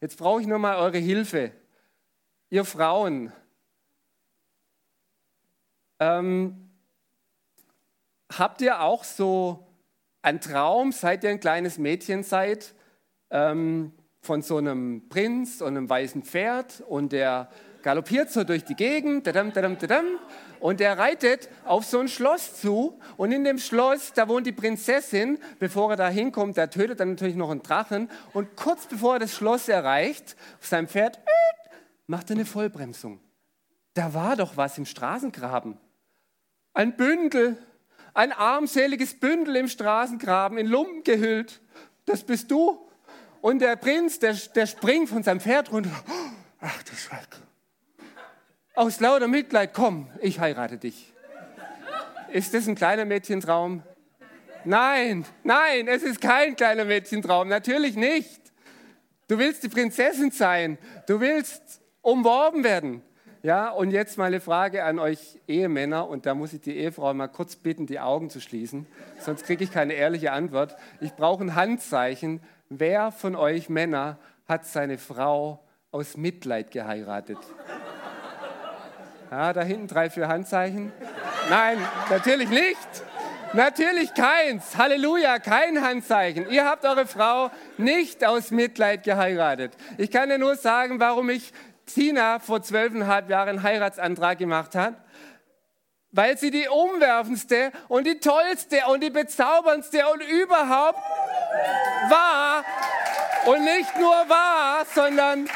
Jetzt 0.00 0.18
brauche 0.18 0.40
ich 0.40 0.48
nochmal 0.48 0.76
eure 0.78 0.98
Hilfe. 0.98 1.52
Ihr 2.50 2.64
Frauen, 2.64 3.32
ähm, 6.00 6.68
habt 8.36 8.60
ihr 8.60 8.82
auch 8.82 9.04
so 9.04 9.68
einen 10.20 10.40
Traum, 10.40 10.90
seit 10.90 11.22
ihr 11.22 11.30
ein 11.30 11.38
kleines 11.38 11.78
Mädchen 11.78 12.24
seid, 12.24 12.74
ähm, 13.30 13.92
von 14.20 14.42
so 14.42 14.56
einem 14.56 15.08
Prinz 15.08 15.60
und 15.60 15.68
einem 15.68 15.88
weißen 15.88 16.22
Pferd 16.22 16.82
und 16.88 17.12
der 17.12 17.48
galoppiert 17.82 18.30
so 18.30 18.44
durch 18.44 18.64
die 18.64 18.74
Gegend 18.74 19.26
dadam, 19.26 19.52
dadam, 19.52 19.78
dadam, 19.78 20.06
und 20.60 20.80
der 20.80 20.98
reitet 20.98 21.48
auf 21.64 21.84
so 21.84 22.00
ein 22.00 22.08
Schloss 22.08 22.60
zu 22.60 22.98
und 23.16 23.32
in 23.32 23.44
dem 23.44 23.58
Schloss, 23.58 24.12
da 24.12 24.28
wohnt 24.28 24.46
die 24.46 24.52
Prinzessin, 24.52 25.38
bevor 25.58 25.92
er 25.92 25.96
da 25.96 26.08
hinkommt, 26.08 26.56
der 26.56 26.70
tötet 26.70 27.00
dann 27.00 27.10
natürlich 27.10 27.36
noch 27.36 27.50
einen 27.50 27.62
Drachen 27.62 28.10
und 28.32 28.56
kurz 28.56 28.86
bevor 28.86 29.14
er 29.14 29.18
das 29.20 29.34
Schloss 29.34 29.68
erreicht, 29.68 30.36
auf 30.60 30.66
seinem 30.66 30.88
Pferd, 30.88 31.20
macht 32.06 32.30
er 32.30 32.36
eine 32.36 32.44
Vollbremsung. 32.44 33.20
Da 33.94 34.14
war 34.14 34.36
doch 34.36 34.56
was 34.56 34.78
im 34.78 34.86
Straßengraben. 34.86 35.76
Ein 36.72 36.96
Bündel, 36.96 37.56
ein 38.14 38.32
armseliges 38.32 39.18
Bündel 39.18 39.56
im 39.56 39.68
Straßengraben, 39.68 40.58
in 40.58 40.66
Lumpen 40.66 41.04
gehüllt. 41.04 41.60
Das 42.06 42.24
bist 42.24 42.50
du. 42.50 42.87
Und 43.40 43.60
der 43.60 43.76
Prinz, 43.76 44.18
der, 44.18 44.34
der 44.54 44.66
springt 44.66 45.08
von 45.08 45.22
seinem 45.22 45.40
Pferd 45.40 45.72
runter. 45.72 45.90
Ach 46.60 46.82
du 46.82 46.94
Schreck. 46.94 47.28
Aus 48.74 49.00
lauter 49.00 49.28
Mitleid, 49.28 49.74
komm, 49.74 50.08
ich 50.20 50.40
heirate 50.40 50.78
dich. 50.78 51.12
Ist 52.32 52.54
das 52.54 52.68
ein 52.68 52.74
kleiner 52.74 53.04
Mädchentraum? 53.04 53.82
Nein, 54.64 55.24
nein, 55.44 55.88
es 55.88 56.02
ist 56.02 56.20
kein 56.20 56.56
kleiner 56.56 56.84
Mädchentraum, 56.84 57.48
natürlich 57.48 57.96
nicht. 57.96 58.40
Du 59.28 59.38
willst 59.38 59.62
die 59.62 59.68
Prinzessin 59.68 60.30
sein, 60.30 60.78
du 61.06 61.20
willst 61.20 61.80
umworben 62.02 62.64
werden. 62.64 63.02
Ja, 63.42 63.70
und 63.70 63.92
jetzt 63.92 64.18
mal 64.18 64.24
eine 64.24 64.40
Frage 64.40 64.84
an 64.84 64.98
euch 64.98 65.40
Ehemänner, 65.46 66.08
und 66.08 66.26
da 66.26 66.34
muss 66.34 66.52
ich 66.52 66.60
die 66.60 66.76
Ehefrau 66.76 67.14
mal 67.14 67.28
kurz 67.28 67.56
bitten, 67.56 67.86
die 67.86 68.00
Augen 68.00 68.30
zu 68.30 68.40
schließen, 68.40 68.86
sonst 69.20 69.44
kriege 69.44 69.62
ich 69.62 69.70
keine 69.70 69.94
ehrliche 69.94 70.32
Antwort. 70.32 70.76
Ich 71.00 71.14
brauche 71.14 71.44
ein 71.44 71.54
Handzeichen. 71.54 72.40
Wer 72.70 73.12
von 73.12 73.34
euch 73.34 73.70
Männer 73.70 74.18
hat 74.46 74.66
seine 74.66 74.98
Frau 74.98 75.64
aus 75.90 76.18
Mitleid 76.18 76.70
geheiratet? 76.70 77.38
Ja, 79.30 79.54
da 79.54 79.62
hinten 79.62 79.86
drei, 79.86 80.10
vier 80.10 80.28
Handzeichen. 80.28 80.92
Nein, 81.48 81.78
natürlich 82.10 82.50
nicht. 82.50 82.88
Natürlich 83.54 84.12
keins. 84.12 84.76
Halleluja, 84.76 85.38
kein 85.38 85.82
Handzeichen. 85.82 86.50
Ihr 86.50 86.66
habt 86.66 86.84
eure 86.84 87.06
Frau 87.06 87.50
nicht 87.78 88.22
aus 88.26 88.50
Mitleid 88.50 89.02
geheiratet. 89.02 89.72
Ich 89.96 90.10
kann 90.10 90.28
dir 90.28 90.36
nur 90.36 90.56
sagen, 90.56 91.00
warum 91.00 91.30
ich 91.30 91.54
Tina 91.86 92.38
vor 92.38 92.62
zwölfeinhalb 92.62 93.30
Jahren 93.30 93.48
einen 93.48 93.62
Heiratsantrag 93.62 94.36
gemacht 94.36 94.74
hat, 94.74 94.94
weil 96.12 96.38
sie 96.38 96.50
die 96.50 96.68
umwerfendste 96.68 97.72
und 97.88 98.06
die 98.06 98.18
tollste 98.18 98.78
und 98.90 99.02
die 99.02 99.10
bezauberndste 99.10 100.02
und 100.12 100.22
überhaupt 100.22 100.98
war 102.08 102.64
und 103.46 103.64
nicht 103.64 103.98
nur 103.98 104.10
war, 104.10 104.84
sondern 104.94 105.48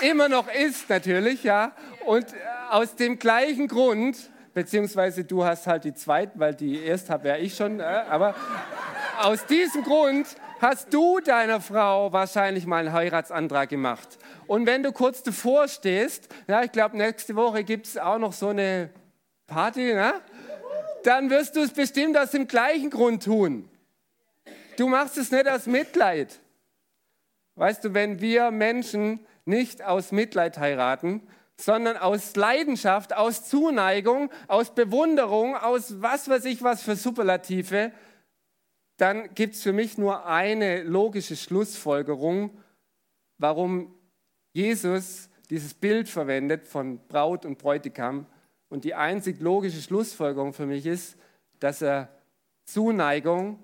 immer 0.00 0.28
noch 0.28 0.48
ist 0.48 0.88
natürlich, 0.88 1.44
ja. 1.44 1.72
Und 2.04 2.26
aus 2.70 2.94
dem 2.94 3.18
gleichen 3.18 3.68
Grund, 3.68 4.16
beziehungsweise 4.54 5.24
du 5.24 5.44
hast 5.44 5.66
halt 5.66 5.84
die 5.84 5.94
zweite, 5.94 6.32
weil 6.36 6.54
die 6.54 6.82
erste 6.82 7.12
habe 7.12 7.28
ja 7.28 7.36
ich 7.36 7.56
schon, 7.56 7.80
äh, 7.80 7.82
aber 7.82 8.34
aus 9.20 9.46
diesem 9.46 9.82
Grund 9.82 10.26
hast 10.60 10.92
du 10.92 11.20
deiner 11.20 11.60
Frau 11.60 12.12
wahrscheinlich 12.12 12.66
mal 12.66 12.86
einen 12.86 12.92
Heiratsantrag 12.92 13.68
gemacht. 13.68 14.18
Und 14.46 14.66
wenn 14.66 14.82
du 14.82 14.92
kurz 14.92 15.22
davor 15.22 15.68
stehst, 15.68 16.28
ja, 16.46 16.62
ich 16.62 16.72
glaube, 16.72 16.96
nächste 16.96 17.36
Woche 17.36 17.64
gibt 17.64 17.86
es 17.86 17.98
auch 17.98 18.18
noch 18.18 18.32
so 18.32 18.48
eine 18.48 18.90
Party, 19.46 19.94
ne? 19.94 20.14
dann 21.04 21.30
wirst 21.30 21.56
du 21.56 21.60
es 21.60 21.72
bestimmt 21.72 22.16
aus 22.18 22.32
dem 22.32 22.48
gleichen 22.48 22.90
Grund 22.90 23.24
tun. 23.24 23.68
Du 24.76 24.88
machst 24.88 25.16
es 25.16 25.30
nicht 25.30 25.48
aus 25.48 25.66
Mitleid. 25.66 26.40
Weißt 27.54 27.84
du, 27.84 27.94
wenn 27.94 28.20
wir 28.20 28.50
Menschen 28.50 29.24
nicht 29.44 29.82
aus 29.82 30.12
Mitleid 30.12 30.58
heiraten, 30.58 31.26
sondern 31.56 31.96
aus 31.96 32.36
Leidenschaft, 32.36 33.16
aus 33.16 33.48
Zuneigung, 33.48 34.30
aus 34.46 34.74
Bewunderung, 34.74 35.56
aus 35.56 36.02
was 36.02 36.28
weiß 36.28 36.44
ich 36.44 36.62
was 36.62 36.82
für 36.82 36.96
Superlative, 36.96 37.92
dann 38.98 39.34
gibt 39.34 39.54
es 39.54 39.62
für 39.62 39.72
mich 39.72 39.96
nur 39.96 40.26
eine 40.26 40.82
logische 40.82 41.36
Schlussfolgerung, 41.36 42.50
warum 43.38 43.94
Jesus 44.52 45.28
dieses 45.50 45.74
Bild 45.74 46.08
verwendet 46.08 46.66
von 46.66 46.98
Braut 47.06 47.46
und 47.46 47.58
Bräutigam. 47.58 48.26
Und 48.68 48.84
die 48.84 48.94
einzig 48.94 49.40
logische 49.40 49.80
Schlussfolgerung 49.80 50.52
für 50.52 50.66
mich 50.66 50.86
ist, 50.86 51.16
dass 51.60 51.82
er 51.82 52.08
Zuneigung, 52.64 53.62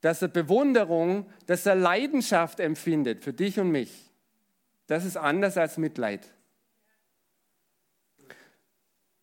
dass 0.00 0.22
er 0.22 0.28
Bewunderung, 0.28 1.30
dass 1.46 1.66
er 1.66 1.74
Leidenschaft 1.74 2.60
empfindet 2.60 3.22
für 3.22 3.32
dich 3.32 3.60
und 3.60 3.70
mich. 3.70 4.10
Das 4.86 5.04
ist 5.04 5.16
anders 5.16 5.56
als 5.56 5.78
Mitleid. 5.78 6.34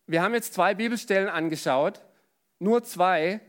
Wir 0.06 0.22
haben 0.22 0.32
jetzt 0.32 0.54
zwei 0.54 0.74
Bibelstellen 0.74 1.28
angeschaut, 1.28 2.00
nur 2.58 2.82
zwei, 2.82 3.40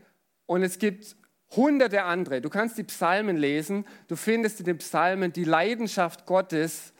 und 0.44 0.62
es 0.62 0.78
gibt 0.78 1.16
hunderte 1.56 2.02
andere. 2.02 2.42
Du 2.42 2.50
kannst 2.50 2.76
die 2.76 2.84
Psalmen 2.84 3.36
lesen, 3.36 3.86
du 4.08 4.16
findest 4.16 4.60
in 4.60 4.66
den 4.66 4.78
Psalmen 4.78 5.32
die 5.32 5.44
Leidenschaft 5.44 6.26
Gottes. 6.26 6.92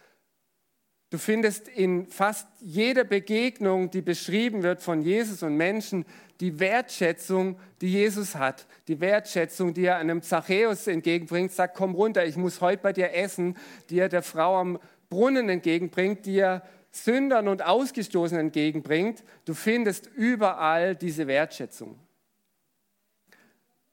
Du 1.11 1.19
findest 1.19 1.67
in 1.67 2.07
fast 2.07 2.47
jeder 2.61 3.03
Begegnung, 3.03 3.91
die 3.91 4.01
beschrieben 4.01 4.63
wird 4.63 4.81
von 4.81 5.03
Jesus 5.03 5.43
und 5.43 5.57
Menschen, 5.57 6.07
die 6.39 6.61
Wertschätzung, 6.61 7.59
die 7.81 7.91
Jesus 7.91 8.37
hat. 8.37 8.67
Die 8.87 9.01
Wertschätzung, 9.01 9.75
die 9.75 9.87
er 9.87 9.97
einem 9.97 10.23
Zachäus 10.23 10.87
entgegenbringt, 10.87 11.51
sagt, 11.51 11.77
komm 11.77 11.97
runter, 11.97 12.25
ich 12.25 12.37
muss 12.37 12.61
heute 12.61 12.83
bei 12.83 12.93
dir 12.93 13.13
essen, 13.13 13.57
die 13.91 13.99
er 13.99 14.09
der 14.09 14.23
Frau 14.23 14.59
am 14.59 14.79
Brunnen 15.11 15.49
entgegenbringt, 15.49 16.25
die 16.27 16.39
er 16.39 16.63
Sündern 16.93 17.49
und 17.49 17.65
Ausgestoßenen 17.65 18.47
entgegenbringt. 18.47 19.25
Du 19.45 19.55
findest 19.55 20.07
überall 20.15 20.95
diese 20.95 21.27
Wertschätzung. 21.27 21.99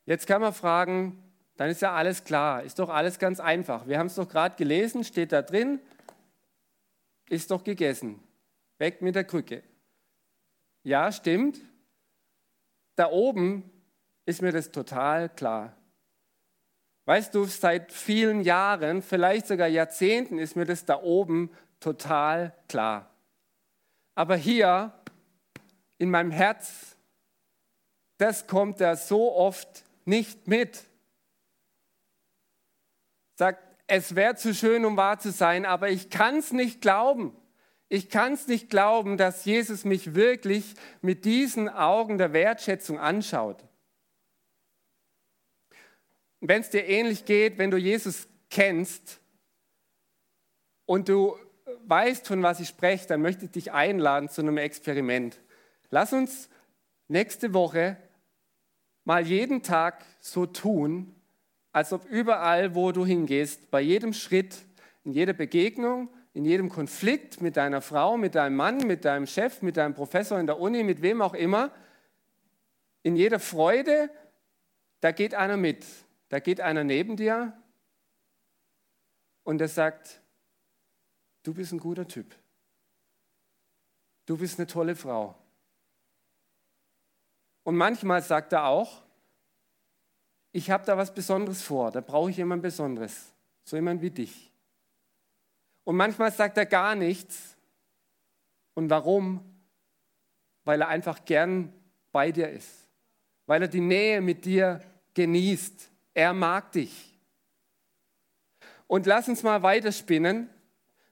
Jetzt 0.06 0.28
kann 0.28 0.42
man 0.42 0.54
fragen, 0.54 1.22
dann 1.58 1.72
ist 1.72 1.82
ja 1.82 1.94
alles 1.94 2.24
klar, 2.24 2.62
ist 2.62 2.78
doch 2.78 2.90
alles 2.90 3.18
ganz 3.18 3.40
einfach. 3.40 3.88
Wir 3.88 3.98
haben 3.98 4.08
es 4.08 4.16
doch 4.16 4.30
gerade 4.30 4.56
gelesen, 4.56 5.04
steht 5.04 5.32
da 5.32 5.42
drin, 5.42 5.80
ist 7.30 7.52
doch 7.52 7.64
gegessen. 7.64 8.22
Weg 8.78 9.02
mit 9.02 9.16
der 9.16 9.24
Krücke. 9.24 9.64
Ja, 10.84 11.12
stimmt. 11.12 11.60
Da 12.96 13.12
oben 13.12 13.70
ist 14.26 14.42
mir 14.42 14.52
das 14.52 14.72
total 14.72 15.30
klar. 15.30 15.76
Weißt 17.06 17.34
du, 17.34 17.46
seit 17.46 17.94
vielen 17.94 18.42
Jahren, 18.42 19.02
vielleicht 19.02 19.48
sogar 19.48 19.68
Jahrzehnten 19.68 20.40
ist 20.40 20.56
mir 20.56 20.66
das 20.66 20.86
da 20.86 21.02
oben 21.02 21.52
total 21.80 22.54
klar. 22.68 23.10
Aber 24.16 24.36
hier 24.36 24.94
in 25.98 26.10
meinem 26.10 26.32
Herz, 26.32 26.98
das 28.18 28.48
kommt 28.48 28.82
da 28.82 28.96
so 28.96 29.34
oft 29.36 29.86
nicht 30.06 30.48
mit. 30.48 30.84
Sagt, 33.36 33.67
es 33.88 34.16
wäre 34.16 34.36
zu 34.36 34.54
schön, 34.54 34.86
um 34.86 34.98
wahr 34.98 35.18
zu 35.18 35.32
sein, 35.32 35.66
aber 35.66 35.90
ich 35.90 36.10
kann 36.10 36.38
es 36.38 36.52
nicht 36.52 36.82
glauben. 36.82 37.36
Ich 37.90 38.10
kann 38.10 38.34
es 38.34 38.48
nicht 38.48 38.70
glauben, 38.70 39.18
dass 39.18 39.46
Jesus 39.46 39.86
mich 39.86 40.14
wirklich 40.14 40.76
mit 41.02 41.24
diesen 41.24 41.70
Augen 41.70 42.18
der 42.18 42.34
Wertschätzung 42.34 43.00
anschaut. 43.00 43.64
Wenn 46.42 46.62
es 46.62 46.70
dir 46.70 46.86
ähnlich 46.86 47.24
geht, 47.24 47.58
wenn 47.58 47.72
du 47.72 47.78
Jesus 47.78 48.28
kennst 48.50 49.22
und 50.86 51.08
du 51.08 51.38
weißt, 51.86 52.28
von 52.28 52.44
was 52.44 52.60
ich 52.60 52.68
spreche, 52.68 53.08
dann 53.08 53.22
möchte 53.22 53.46
ich 53.46 53.52
dich 53.52 53.72
einladen 53.72 54.28
zu 54.28 54.42
einem 54.42 54.58
Experiment. 54.58 55.40
Lass 55.90 56.12
uns 56.12 56.50
nächste 57.08 57.54
Woche 57.54 57.96
mal 59.06 59.26
jeden 59.26 59.64
Tag 59.64 60.04
so 60.20 60.46
tun, 60.46 61.16
als 61.78 61.94
ob 61.94 62.06
überall, 62.10 62.74
wo 62.74 62.92
du 62.92 63.06
hingehst, 63.06 63.70
bei 63.70 63.82
jedem 63.82 64.12
Schritt, 64.12 64.66
in 65.04 65.12
jeder 65.12 65.34
Begegnung, 65.34 66.10
in 66.34 66.44
jedem 66.44 66.70
Konflikt 66.70 67.40
mit 67.40 67.56
deiner 67.56 67.82
Frau, 67.82 68.18
mit 68.18 68.34
deinem 68.34 68.56
Mann, 68.56 68.78
mit 68.80 69.06
deinem 69.06 69.28
Chef, 69.28 69.62
mit 69.62 69.78
deinem 69.78 69.94
Professor 69.94 70.40
in 70.40 70.48
der 70.48 70.60
Uni, 70.60 70.82
mit 70.84 71.04
wem 71.04 71.22
auch 71.22 71.36
immer, 71.36 71.72
in 73.04 73.16
jeder 73.16 73.40
Freude, 73.40 74.10
da 75.02 75.12
geht 75.12 75.36
einer 75.36 75.56
mit. 75.56 75.86
Da 76.30 76.40
geht 76.40 76.62
einer 76.62 76.84
neben 76.84 77.16
dir 77.16 77.54
und 79.44 79.60
der 79.60 79.68
sagt, 79.68 80.20
du 81.44 81.54
bist 81.54 81.74
ein 81.74 81.80
guter 81.80 82.08
Typ. 82.08 82.34
Du 84.26 84.36
bist 84.36 84.58
eine 84.58 84.66
tolle 84.66 84.96
Frau. 84.96 85.36
Und 87.62 87.76
manchmal 87.78 88.24
sagt 88.24 88.52
er 88.54 88.66
auch, 88.66 89.04
ich 90.58 90.72
habe 90.72 90.84
da 90.84 90.98
was 90.98 91.14
Besonderes 91.14 91.62
vor, 91.62 91.92
da 91.92 92.02
brauche 92.02 92.32
ich 92.32 92.38
jemand 92.38 92.64
Besonderes, 92.64 93.32
so 93.64 93.76
jemand 93.76 94.02
wie 94.02 94.10
dich. 94.10 94.52
Und 95.84 95.96
manchmal 95.96 96.32
sagt 96.32 96.58
er 96.58 96.66
gar 96.66 96.96
nichts. 96.96 97.56
Und 98.74 98.90
warum? 98.90 99.40
Weil 100.64 100.82
er 100.82 100.88
einfach 100.88 101.24
gern 101.26 101.72
bei 102.12 102.32
dir 102.32 102.50
ist, 102.50 102.88
weil 103.46 103.62
er 103.62 103.68
die 103.68 103.82
Nähe 103.82 104.20
mit 104.20 104.46
dir 104.46 104.82
genießt, 105.14 105.92
er 106.16 106.34
mag 106.34 106.72
dich. 106.72 107.16
Und 108.88 109.06
lass 109.06 109.30
uns 109.30 109.44
mal 109.44 109.62
weiterspinnen. 109.62 110.50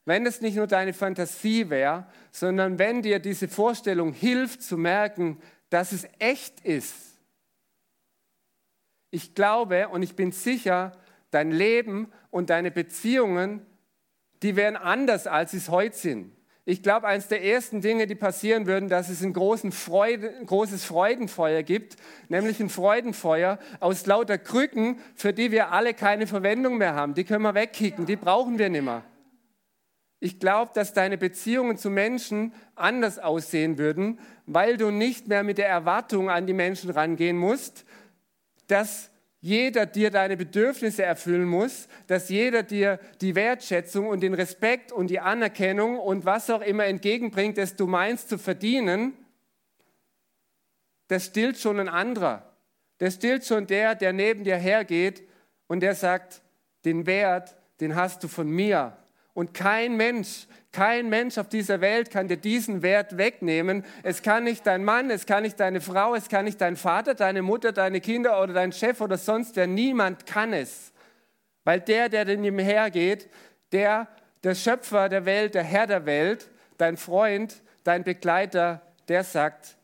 Wenn 0.06 0.26
es 0.26 0.42
nicht 0.42 0.56
nur 0.56 0.68
deine 0.68 0.94
Fantasie 0.94 1.70
wäre, 1.70 2.08
sondern 2.32 2.80
wenn 2.80 3.04
dir 3.04 3.20
diese 3.20 3.48
Vorstellung 3.48 4.12
hilft 4.12 4.64
zu 4.64 4.76
merken, 4.76 5.40
dass 5.70 5.92
es 5.92 6.08
echt 6.18 6.62
ist. 6.62 7.15
Ich 9.16 9.34
glaube 9.34 9.88
und 9.88 10.04
ich 10.04 10.18
bin 10.18 10.34
sicher, 10.34 10.92
dein 11.32 11.50
Leben 11.50 12.12
und 12.32 12.50
deine 12.50 12.70
Beziehungen, 12.70 13.66
die 14.44 14.58
wären 14.58 14.76
anders, 14.76 15.26
als 15.26 15.52
sie 15.52 15.58
es 15.58 15.70
heute 15.70 15.96
sind. 15.96 16.34
Ich 16.66 16.84
glaube, 16.84 17.08
eines 17.08 17.30
der 17.30 17.42
ersten 17.42 17.80
Dinge, 17.80 18.08
die 18.08 18.16
passieren 18.16 18.68
würden, 18.68 18.90
dass 18.90 19.08
es 19.08 19.24
ein, 19.24 19.34
Freude, 19.72 20.34
großes 20.46 20.84
Freudenfeuer 20.84 21.64
gibt, 21.64 21.96
nämlich 22.28 22.60
ein 22.60 22.68
Freudenfeuer 22.68 23.58
aus 23.80 24.06
lauter 24.06 24.38
Krücken, 24.38 25.00
für 25.16 25.32
die 25.32 25.50
wir 25.50 25.72
alle 25.72 25.94
keine 25.94 26.28
Verwendung 26.28 26.78
mehr 26.78 26.96
haben. 26.96 27.14
Die 27.14 27.24
können 27.24 27.44
wir 27.44 27.56
wegkicken, 27.56 28.06
die 28.06 28.18
brauchen 28.18 28.60
wir 28.60 28.68
nicht 28.68 28.84
mehr. 28.84 29.06
Ich 30.20 30.42
glaube, 30.42 30.72
dass 30.74 30.92
deine 30.92 31.18
Beziehungen 31.18 31.78
zu 31.78 31.90
Menschen 31.90 32.54
anders 32.76 33.18
aussehen 33.18 33.78
würden, 33.78 34.20
weil 34.46 34.76
du 34.76 34.92
nicht 34.92 35.30
mehr 35.30 35.44
mit 35.44 35.58
der 35.58 35.70
Erwartung 35.70 36.30
an 36.30 36.48
die 36.48 36.54
Menschen 36.54 36.90
rangehen 36.90 37.38
musst, 37.38 37.86
dass 38.68 39.12
jeder 39.42 39.86
dir 39.86 40.10
deine 40.10 40.38
Bedürfnisse 40.38 41.04
erfüllen 41.04 41.48
muss, 41.48 41.88
dass 42.08 42.30
jeder 42.30 42.64
dir 42.64 43.00
die 43.22 43.36
Wertschätzung 43.36 44.08
und 44.08 44.22
den 44.22 44.34
Respekt 44.34 44.92
und 44.92 45.08
die 45.08 45.20
Anerkennung 45.20 46.00
und 46.00 46.26
was 46.26 46.50
auch 46.50 46.62
immer 46.62 46.86
entgegenbringt, 46.86 47.58
das 47.58 47.76
du 47.76 47.86
meinst 47.86 48.30
zu 48.30 48.40
verdienen, 48.40 49.14
das 51.08 51.26
stillt 51.26 51.60
schon 51.60 51.80
ein 51.80 51.90
anderer. 51.90 52.56
Das 52.98 53.16
stillt 53.16 53.46
schon 53.46 53.68
der, 53.68 53.94
der 53.94 54.14
neben 54.14 54.44
dir 54.44 54.58
hergeht 54.58 55.28
und 55.68 55.82
der 55.82 55.94
sagt, 55.94 56.42
den 56.86 57.06
Wert, 57.06 57.56
den 57.80 57.96
hast 57.96 58.24
du 58.24 58.28
von 58.28 58.50
mir. 58.50 58.98
Und 59.34 59.54
kein 59.54 59.98
Mensch, 59.98 60.48
kein 60.76 61.08
Mensch 61.08 61.38
auf 61.38 61.48
dieser 61.48 61.80
Welt 61.80 62.12
kann 62.12 62.28
dir 62.28 62.36
diesen 62.36 62.82
Wert 62.82 63.18
wegnehmen. 63.18 63.86
Es 64.04 64.22
kann 64.22 64.44
nicht 64.44 64.68
dein 64.68 64.84
Mann, 64.84 65.10
es 65.10 65.26
kann 65.26 65.44
nicht 65.44 65.58
deine 65.58 65.80
Frau, 65.80 66.16
es 66.16 66.28
kann 66.28 66.44
nicht 66.44 66.60
dein 66.60 66.76
Vater, 66.76 67.16
deine 67.16 67.44
Mutter, 67.44 67.72
deine 67.72 68.02
Kinder 68.02 68.44
oder 68.44 68.52
dein 68.52 68.74
Chef 68.74 69.00
oder 69.00 69.18
sonst 69.18 69.56
wer. 69.56 69.68
Niemand 69.68 70.26
kann 70.26 70.52
es. 70.52 70.92
Weil 71.64 71.80
der, 71.80 72.10
der 72.10 72.28
in 72.28 72.44
ihm 72.44 72.60
hergeht, 72.60 73.30
der, 73.72 74.10
der 74.44 74.54
Schöpfer 74.54 75.08
der 75.08 75.24
Welt, 75.24 75.56
der 75.56 75.64
Herr 75.64 75.88
der 75.88 76.06
Welt, 76.06 76.52
dein 76.78 76.98
Freund, 76.98 77.62
dein 77.86 78.04
Begleiter, 78.04 78.82
der 79.08 79.24
sagt, 79.24 79.78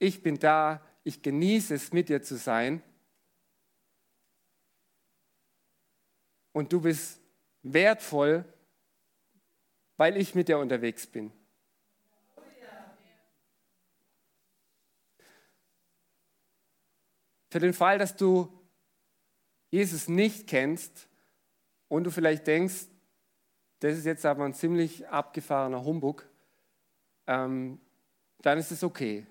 ich 0.00 0.20
bin 0.20 0.40
da, 0.40 0.80
ich 1.04 1.22
genieße 1.22 1.76
es, 1.76 1.92
mit 1.92 2.08
dir 2.08 2.22
zu 2.22 2.36
sein. 2.36 2.82
Und 6.52 6.72
du 6.72 6.80
bist 6.80 7.20
wertvoll, 7.62 8.44
weil 9.96 10.16
ich 10.16 10.34
mit 10.34 10.48
dir 10.48 10.58
unterwegs 10.58 11.06
bin. 11.06 11.32
Für 17.50 17.60
den 17.60 17.72
Fall, 17.72 17.98
dass 17.98 18.16
du 18.16 18.52
Jesus 19.70 20.08
nicht 20.08 20.46
kennst 20.46 21.08
und 21.88 22.04
du 22.04 22.10
vielleicht 22.10 22.46
denkst, 22.46 22.86
das 23.80 23.96
ist 23.96 24.04
jetzt 24.04 24.26
aber 24.26 24.44
ein 24.44 24.54
ziemlich 24.54 25.08
abgefahrener 25.08 25.84
Humbug, 25.84 26.26
ähm, 27.26 27.80
dann 28.42 28.58
ist 28.58 28.72
es 28.72 28.82
okay. 28.82 29.26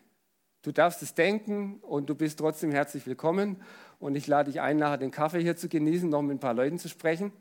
Du 0.62 0.72
darfst 0.72 1.04
es 1.04 1.14
denken 1.14 1.78
und 1.82 2.10
du 2.10 2.16
bist 2.16 2.40
trotzdem 2.40 2.72
herzlich 2.72 3.06
willkommen. 3.06 3.62
Und 4.00 4.16
ich 4.16 4.26
lade 4.26 4.52
dich 4.52 4.62
ein, 4.62 4.78
nachher 4.78 4.98
den 4.98 5.12
Kaffee 5.12 5.42
hier 5.42 5.56
zu 5.56 5.70
genießen, 5.70 6.10
noch 6.10 6.24
mit 6.24 6.38
ein 6.38 6.40
paar 6.40 6.56
Leuten 6.56 6.80
zu 6.80 6.90
sprechen. 6.90 7.32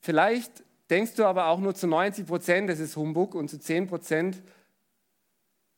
Vielleicht 0.00 0.62
denkst 0.90 1.14
du 1.14 1.24
aber 1.24 1.46
auch 1.46 1.58
nur 1.58 1.74
zu 1.74 1.86
90 1.86 2.26
Prozent, 2.26 2.70
das 2.70 2.78
ist 2.78 2.96
Humbug, 2.96 3.34
und 3.34 3.48
zu 3.48 3.58
10 3.58 3.86
Prozent, 3.86 4.42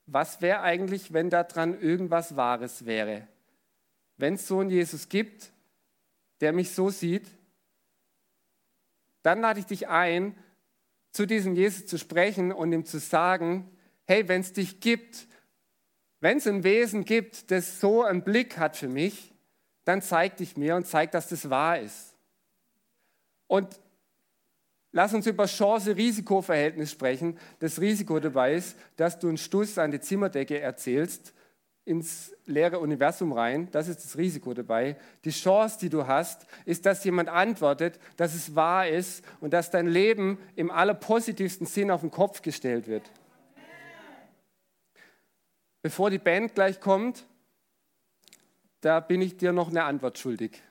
was 0.07 0.41
wäre 0.41 0.61
eigentlich, 0.61 1.13
wenn 1.13 1.31
daran 1.31 1.79
irgendwas 1.81 2.37
Wahres 2.37 2.87
wäre? 2.87 3.27
Wenn 4.17 4.35
es 4.35 4.47
so 4.47 4.61
einen 4.61 4.71
Jesus 4.71 5.09
gibt, 5.09 5.53
der 6.41 6.53
mich 6.53 6.71
so 6.75 6.91
sieht, 6.91 7.27
dann 9.23 9.41
lade 9.41 9.61
ich 9.61 9.67
dich 9.67 9.89
ein, 9.89 10.37
zu 11.13 11.27
diesem 11.27 11.55
Jesus 11.55 11.87
zu 11.87 11.99
sprechen 11.99 12.53
und 12.53 12.73
ihm 12.73 12.85
zu 12.85 12.99
sagen, 12.99 13.71
hey, 14.07 14.29
wenn 14.29 14.41
es 14.41 14.53
dich 14.53 14.81
gibt, 14.81 15.27
wenn 16.21 16.39
es 16.39 16.47
ein 16.47 16.65
Wesen 16.65 17.05
gibt, 17.05 17.51
das 17.51 17.81
so 17.81 18.03
einen 18.03 18.23
Blick 18.23 18.59
hat 18.59 18.77
für 18.77 18.89
mich, 18.89 19.35
dann 19.85 20.03
zeig 20.03 20.37
dich 20.37 20.57
mir 20.57 20.77
und 20.77 20.87
zeig, 20.87 21.13
dass 21.13 21.29
das 21.29 21.51
wahr 21.51 21.79
ist. 21.81 22.15
Und 23.47 23.81
Lass 24.93 25.13
uns 25.13 25.27
über 25.27 25.47
Chance-Risiko-Verhältnis 25.47 26.91
sprechen. 26.91 27.39
Das 27.59 27.81
Risiko 27.81 28.21
dabei 28.21 28.55
ist, 28.55 28.77
dass 28.97 29.19
du 29.19 29.29
einen 29.29 29.37
Stuss 29.37 29.77
an 29.79 29.91
die 29.91 30.01
Zimmerdecke 30.01 30.59
erzählst, 30.59 31.35
ins 31.85 32.35
leere 32.45 32.81
Universum 32.81 33.33
rein. 33.33 33.69
Das 33.73 33.89
ist 33.89 34.05
das 34.05 34.19
Risiko 34.19 34.53
dabei. 34.53 34.97
Die 35.25 35.31
Chance, 35.31 35.79
die 35.81 35.89
du 35.89 36.07
hast, 36.07 36.47
ist, 36.67 36.85
dass 36.85 37.05
jemand 37.05 37.29
antwortet, 37.29 37.99
dass 38.17 38.35
es 38.35 38.55
wahr 38.55 38.89
ist 38.89 39.25
und 39.41 39.53
dass 39.53 39.71
dein 39.71 39.87
Leben 39.87 40.39
im 40.55 40.71
allerpositivsten 40.71 41.67
Sinn 41.67 41.91
auf 41.91 42.03
den 42.03 42.11
Kopf 42.11 42.43
gestellt 42.43 42.89
wird. 42.89 43.11
Bevor 45.81 46.11
die 46.11 46.19
Band 46.19 46.55
gleich 46.55 46.81
kommt, 46.81 47.25
da 48.81 49.01
bin 49.01 49.23
ich 49.23 49.37
dir 49.37 49.53
noch 49.53 49.71
eine 49.71 49.85
Antwort 49.85 50.19
schuldig. 50.19 50.63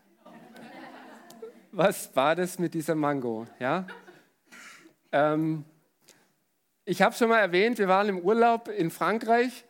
Was 1.72 2.16
war 2.16 2.36
das 2.36 2.60
mit 2.60 2.74
dieser 2.74 2.96
Mango? 2.96 3.48
Ja? 3.60 3.88
Ähm, 5.18 5.66
ich 6.86 7.02
habe 7.02 7.16
schon 7.16 7.30
mal 7.30 7.40
erwähnt, 7.40 7.80
wir 7.80 7.88
waren 7.88 8.08
im 8.08 8.20
Urlaub 8.20 8.68
in 8.68 8.92
Frankreich 8.92 9.66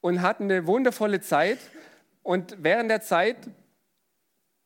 und 0.00 0.22
hatten 0.22 0.44
eine 0.44 0.66
wundervolle 0.66 1.20
Zeit. 1.20 1.58
Und 2.24 2.56
während 2.58 2.90
der 2.90 3.00
Zeit 3.00 3.36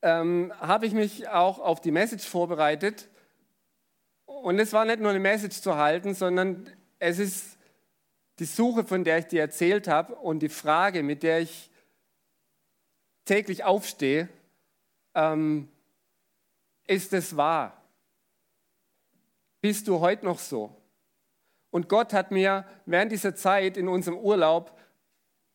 ähm, 0.01 0.53
habe 0.59 0.87
ich 0.87 0.95
mich 0.95 1.29
auch 1.29 1.59
auf 1.59 1.83
die 1.83 1.91
Message 1.91 2.27
vorbereitet. 2.27 3.09
Und 4.25 4.59
es 4.59 4.73
war 4.73 4.87
nicht 4.87 5.01
nur 5.01 5.11
eine 5.11 5.21
Message 5.21 5.61
zu 5.61 5.77
halten, 5.77 6.15
sondern 6.15 6.67
es 6.99 7.19
ist 7.19 7.59
die 8.39 8.47
Suche, 8.47 8.85
von 8.85 9.05
der 9.05 9.19
ich 9.19 9.27
dir 9.27 9.43
erzählt 9.43 9.87
habe 9.87 10.15
und 10.15 10.39
die 10.39 10.49
Frage, 10.49 11.03
mit 11.03 11.23
der 11.23 11.41
ich 11.41 11.71
täglich 13.27 13.65
aufstehe, 13.65 14.31
ähm, 15.15 15.69
ist 16.87 17.13
es 17.13 17.37
wahr? 17.37 17.80
Bist 19.61 19.89
du 19.89 20.01
heute 20.01 20.25
noch 20.25 20.39
so? 20.39 20.77
Und 21.71 21.89
Gott 21.89 22.13
hat 22.13 22.31
mir 22.31 22.65
während 22.87 23.13
dieser 23.13 23.35
Zeit 23.35 23.77
in 23.77 23.89
unserem 23.89 24.19
Urlaub 24.19 24.77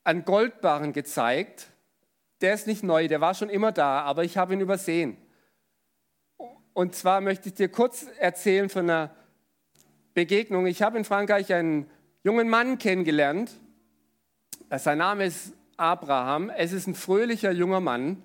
einen 0.04 0.24
Goldbarren 0.24 0.94
gezeigt. 0.94 1.72
Der 2.42 2.54
ist 2.54 2.68
nicht 2.68 2.84
neu, 2.84 3.08
der 3.08 3.22
war 3.22 3.34
schon 3.34 3.50
immer 3.50 3.72
da, 3.72 4.02
aber 4.02 4.24
ich 4.24 4.38
habe 4.38 4.54
ihn 4.54 4.62
übersehen. 4.62 5.18
Und 6.74 6.94
zwar 6.94 7.22
möchte 7.22 7.50
ich 7.50 7.56
dir 7.56 7.70
kurz 7.70 8.06
erzählen 8.20 8.70
von 8.70 8.90
einer 8.90 9.16
Begegnung. 10.14 10.68
Ich 10.68 10.82
habe 10.82 10.98
in 10.98 11.06
Frankreich 11.06 11.54
einen 11.54 11.90
jungen 12.24 12.50
Mann 12.50 12.78
kennengelernt. 12.78 13.52
Sein 14.70 14.98
Name 14.98 15.26
ist 15.26 15.54
Abraham. 15.78 16.50
Es 16.50 16.74
ist 16.74 16.88
ein 16.88 16.96
fröhlicher 16.96 17.52
junger 17.52 17.80
Mann, 17.80 18.22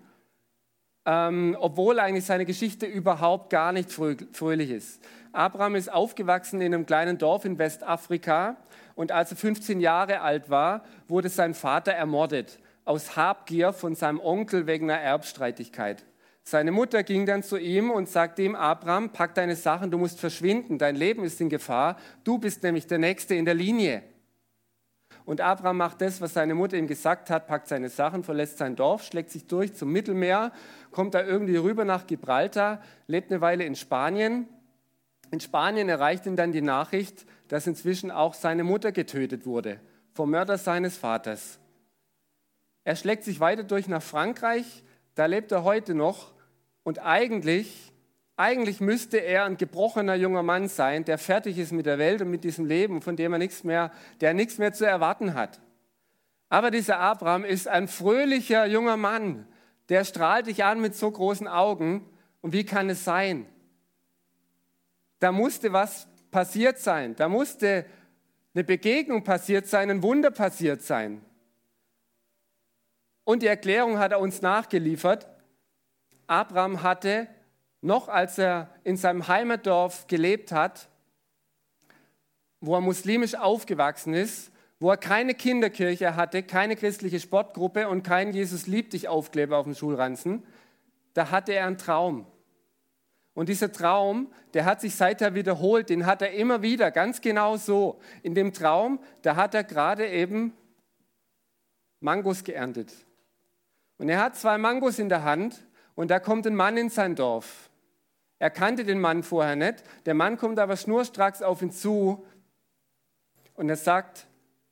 ähm, 1.07 1.57
obwohl 1.59 1.99
eigentlich 1.99 2.25
seine 2.25 2.47
Geschichte 2.47 2.87
überhaupt 2.87 3.51
gar 3.51 3.73
nicht 3.73 3.91
fröhlich 3.91 4.71
ist. 4.71 5.03
Abraham 5.33 5.77
ist 5.77 5.93
aufgewachsen 5.93 6.61
in 6.61 6.75
einem 6.75 6.87
kleinen 6.87 7.19
Dorf 7.19 7.45
in 7.45 7.59
Westafrika 7.59 8.57
und 8.95 9.13
als 9.13 9.31
er 9.31 9.37
15 9.37 9.81
Jahre 9.81 10.21
alt 10.21 10.51
war, 10.51 10.83
wurde 11.09 11.29
sein 11.29 11.55
Vater 11.55 11.93
ermordet 11.93 12.59
aus 12.85 13.17
Habgier 13.17 13.73
von 13.73 13.95
seinem 13.95 14.19
Onkel 14.19 14.67
wegen 14.67 14.91
einer 14.91 15.01
Erbstreitigkeit. 15.01 16.05
Seine 16.43 16.73
Mutter 16.73 17.05
ging 17.05 17.27
dann 17.27 17.43
zu 17.45 17.57
ihm 17.57 17.91
und 17.91 18.09
sagte 18.09 18.43
ihm, 18.43 18.57
Abraham, 18.57 19.11
pack 19.11 19.35
deine 19.35 19.55
Sachen, 19.55 19.91
du 19.91 19.99
musst 19.99 20.19
verschwinden, 20.19 20.79
dein 20.79 20.97
Leben 20.97 21.23
ist 21.23 21.41
in 21.41 21.49
Gefahr, 21.49 21.97
du 22.25 22.39
bist 22.39 22.63
nämlich 22.63 22.87
der 22.89 22.99
Nächste 22.99 23.37
in 23.37 23.45
der 23.45 23.55
Linie. 23.55 24.03
Und 25.31 25.41
Abraham 25.41 25.77
macht 25.77 26.01
das, 26.01 26.21
was 26.21 26.35
seine 26.35 26.57
Mutter 26.57 26.77
ihm 26.77 26.89
gesagt 26.89 27.31
hat, 27.31 27.47
packt 27.47 27.69
seine 27.69 27.89
Sachen, 27.89 28.25
verlässt 28.25 28.59
sein 28.59 28.75
Dorf, 28.75 29.05
schlägt 29.05 29.31
sich 29.31 29.47
durch 29.47 29.75
zum 29.75 29.93
Mittelmeer, 29.93 30.51
kommt 30.91 31.15
da 31.15 31.23
irgendwie 31.23 31.57
rüber 31.57 31.85
nach 31.85 32.09
Gibraltar, 32.09 32.83
lebt 33.07 33.31
eine 33.31 33.41
Weile 33.41 33.65
in 33.65 33.77
Spanien 33.77 34.49
in 35.31 35.41
Spanien 35.41 35.89
erreicht 35.89 36.27
ihn 36.27 36.37
dann 36.37 36.53
die 36.53 36.63
Nachricht, 36.63 37.25
dass 37.49 37.67
inzwischen 37.67 38.11
auch 38.11 38.35
seine 38.35 38.65
Mutter 38.65 38.93
getötet 38.93 39.47
wurde, 39.47 39.81
vom 40.13 40.31
Mörder 40.31 40.59
seines 40.59 40.97
Vaters. 40.97 41.59
Er 42.85 42.97
schlägt 42.97 43.25
sich 43.25 43.39
weiter 43.41 43.63
durch 43.63 43.87
nach 43.87 44.03
Frankreich, 44.03 44.83
da 45.15 45.27
lebt 45.27 45.53
er 45.53 45.65
heute 45.65 45.95
noch 45.95 46.33
und 46.83 46.99
eigentlich, 46.99 47.93
eigentlich 48.41 48.81
müsste 48.81 49.19
er 49.19 49.45
ein 49.45 49.59
gebrochener 49.59 50.15
junger 50.15 50.43
Mann 50.43 50.67
sein, 50.69 51.05
der 51.05 51.19
fertig 51.19 51.59
ist 51.59 51.73
mit 51.73 51.85
der 51.85 51.99
Welt 51.99 52.23
und 52.23 52.31
mit 52.31 52.43
diesem 52.43 52.65
Leben, 52.65 53.03
von 53.03 53.15
dem 53.15 53.35
er 53.35 53.39
nichts 53.39 53.65
mehr, 53.65 53.93
der 54.23 54.33
nichts 54.33 54.57
mehr 54.57 54.73
zu 54.73 54.87
erwarten 54.87 55.35
hat. 55.35 55.61
Aber 56.49 56.71
dieser 56.71 56.99
Abraham 56.99 57.45
ist 57.45 57.69
ein 57.69 57.87
fröhlicher 57.87 58.65
junger 58.65 58.97
Mann, 58.97 59.47
der 59.91 60.05
strahlt 60.05 60.47
dich 60.47 60.65
an 60.65 60.81
mit 60.81 60.95
so 60.95 61.11
großen 61.11 61.49
Augen. 61.49 62.09
Und 62.41 62.55
wie 62.55 62.65
kann 62.65 62.89
es 62.89 63.05
sein? 63.05 63.47
Da 65.19 65.33
musste 65.33 65.75
was 65.75 66.09
passiert 66.31 66.79
sein. 66.79 67.15
Da 67.17 67.29
musste 67.29 67.85
eine 68.55 68.65
Begegnung 68.65 69.23
passiert 69.23 69.67
sein, 69.67 69.91
ein 69.91 70.03
Wunder 70.03 70.31
passiert 70.31 70.81
sein. 70.81 71.23
Und 73.25 73.43
die 73.43 73.49
Erklärung 73.49 73.99
hat 73.99 74.13
er 74.13 74.21
uns 74.21 74.41
nachgeliefert. 74.41 75.29
Abraham 76.27 76.83
hatte, 76.83 77.29
noch 77.83 78.09
als 78.09 78.39
er 78.39 78.69
in 78.85 78.97
seinem 78.97 79.29
Heimatdorf 79.29 80.07
gelebt 80.07 80.53
hat, 80.53 80.89
wo 82.61 82.75
er 82.75 82.81
muslimisch 82.81 83.35
aufgewachsen 83.35 84.15
ist, 84.15 84.53
wo 84.79 84.91
er 84.91 84.97
keine 84.97 85.35
Kinderkirche 85.35 86.17
hatte, 86.17 86.43
keine 86.43 86.77
christliche 86.77 87.21
Sportgruppe 87.21 87.89
und 87.89 88.03
keinen 88.03 88.33
Jesus 88.33 88.67
liebt 88.67 88.93
dich 88.93 89.09
Aufkleber 89.09 89.59
auf 89.59 89.65
dem 89.65 89.75
Schulranzen, 89.75 90.43
da 91.15 91.31
hatte 91.31 91.53
er 91.53 91.67
einen 91.67 91.79
Traum. 91.79 92.27
Und 93.35 93.49
dieser 93.49 93.73
Traum, 93.73 94.33
der 94.55 94.65
hat 94.65 94.81
sich 94.81 94.95
seither 94.95 95.35
wiederholt, 95.35 95.89
den 95.89 96.05
hat 96.05 96.21
er 96.21 96.33
immer 96.33 96.63
wieder, 96.63 96.91
ganz 96.91 97.21
genau 97.21 97.57
so. 97.57 98.01
In 98.23 98.35
dem 98.35 98.53
Traum, 98.53 99.01
da 99.23 99.37
hat 99.37 99.55
er 99.55 99.65
gerade 99.65 100.09
eben 100.09 100.53
Mangos 102.01 102.45
geerntet. 102.45 102.93
Und 103.99 104.09
er 104.09 104.21
hat 104.21 104.37
zwei 104.37 104.59
Mangos 104.59 104.99
in 104.99 105.09
der 105.09 105.23
Hand 105.23 105.67
und 105.95 106.11
da 106.11 106.19
kommt 106.19 106.47
ein 106.47 106.57
Mann 106.57 106.77
in 106.77 106.91
sein 106.91 107.15
Dorf. 107.15 107.70
Er 108.41 108.51
kannte 108.51 108.85
den 108.85 108.99
Mann 108.99 109.23
vorher 109.23 109.55
nicht. 109.55 109.85
Der 110.07 110.15
Mann 110.15 110.39
kommt 110.39 110.59
aber 110.59 110.77
schnurstracks 110.77 111.43
auf 111.43 111.61
ihn 111.61 111.71
zu 111.71 112.27
und 113.55 113.69
er 113.69 113.77
sagt, 113.77 114.27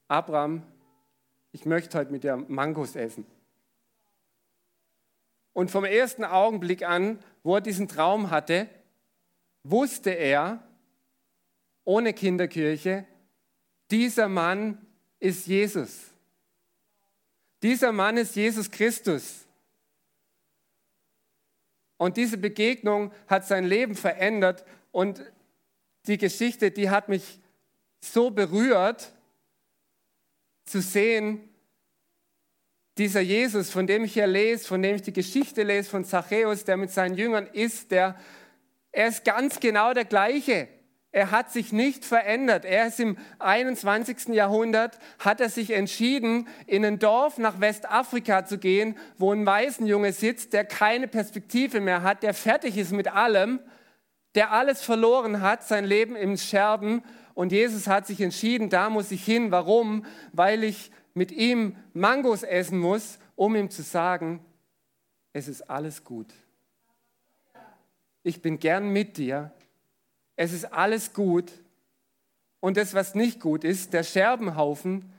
Abraham, 0.08 0.62
ich 1.52 1.66
möchte 1.66 1.98
heute 1.98 2.10
mit 2.10 2.24
dir 2.24 2.36
Mangos 2.48 2.96
essen. 2.96 3.26
Und 5.52 5.70
vom 5.70 5.84
ersten 5.84 6.24
Augenblick 6.24 6.82
an, 6.82 7.18
wo 7.42 7.56
er 7.56 7.60
diesen 7.60 7.88
Traum 7.88 8.30
hatte, 8.30 8.68
wusste 9.64 10.10
er, 10.10 10.62
ohne 11.84 12.14
Kinderkirche, 12.14 13.04
dieser 13.90 14.28
Mann 14.28 14.78
ist 15.18 15.46
Jesus. 15.46 16.10
Dieser 17.62 17.92
Mann 17.92 18.16
ist 18.16 18.34
Jesus 18.34 18.70
Christus. 18.70 19.47
Und 21.98 22.16
diese 22.16 22.38
Begegnung 22.38 23.12
hat 23.26 23.46
sein 23.46 23.64
Leben 23.64 23.94
verändert 23.94 24.64
und 24.92 25.22
die 26.06 26.16
Geschichte, 26.16 26.70
die 26.70 26.88
hat 26.88 27.08
mich 27.08 27.40
so 28.00 28.30
berührt 28.30 29.12
zu 30.64 30.80
sehen, 30.80 31.40
dieser 32.96 33.20
Jesus, 33.20 33.70
von 33.70 33.86
dem 33.86 34.04
ich 34.04 34.14
hier 34.14 34.26
lese, 34.26 34.66
von 34.66 34.82
dem 34.82 34.96
ich 34.96 35.02
die 35.02 35.12
Geschichte 35.12 35.62
lese, 35.62 35.88
von 35.88 36.04
Zachäus, 36.04 36.64
der 36.64 36.76
mit 36.76 36.90
seinen 36.90 37.16
Jüngern 37.16 37.46
ist, 37.46 37.90
der, 37.90 38.16
er 38.90 39.08
ist 39.08 39.24
ganz 39.24 39.60
genau 39.60 39.94
der 39.94 40.04
gleiche. 40.04 40.68
Er 41.10 41.30
hat 41.30 41.50
sich 41.50 41.72
nicht 41.72 42.04
verändert. 42.04 42.64
Er 42.64 42.88
ist 42.88 43.00
im 43.00 43.16
21. 43.38 44.28
Jahrhundert, 44.28 44.98
hat 45.18 45.40
er 45.40 45.48
sich 45.48 45.70
entschieden, 45.70 46.48
in 46.66 46.84
ein 46.84 46.98
Dorf 46.98 47.38
nach 47.38 47.60
Westafrika 47.60 48.44
zu 48.44 48.58
gehen, 48.58 48.96
wo 49.16 49.32
ein 49.32 49.46
Waisenjunge 49.46 50.12
sitzt, 50.12 50.52
der 50.52 50.64
keine 50.64 51.08
Perspektive 51.08 51.80
mehr 51.80 52.02
hat, 52.02 52.22
der 52.22 52.34
fertig 52.34 52.76
ist 52.76 52.92
mit 52.92 53.08
allem, 53.08 53.60
der 54.34 54.52
alles 54.52 54.82
verloren 54.82 55.40
hat, 55.40 55.64
sein 55.64 55.86
Leben 55.86 56.14
im 56.14 56.36
Scherben. 56.36 57.02
Und 57.32 57.52
Jesus 57.52 57.86
hat 57.86 58.06
sich 58.06 58.20
entschieden, 58.20 58.68
da 58.68 58.90
muss 58.90 59.10
ich 59.10 59.24
hin. 59.24 59.50
Warum? 59.50 60.04
Weil 60.32 60.62
ich 60.62 60.90
mit 61.14 61.32
ihm 61.32 61.76
Mangos 61.94 62.42
essen 62.42 62.78
muss, 62.78 63.18
um 63.34 63.56
ihm 63.56 63.70
zu 63.70 63.82
sagen, 63.82 64.44
es 65.32 65.48
ist 65.48 65.62
alles 65.62 66.04
gut. 66.04 66.34
Ich 68.22 68.42
bin 68.42 68.58
gern 68.58 68.90
mit 68.90 69.16
dir. 69.16 69.52
Es 70.38 70.52
ist 70.52 70.66
alles 70.66 71.12
gut. 71.12 71.50
Und 72.60 72.76
das, 72.76 72.94
was 72.94 73.16
nicht 73.16 73.40
gut 73.40 73.64
ist, 73.64 73.92
der 73.92 74.04
Scherbenhaufen, 74.04 75.12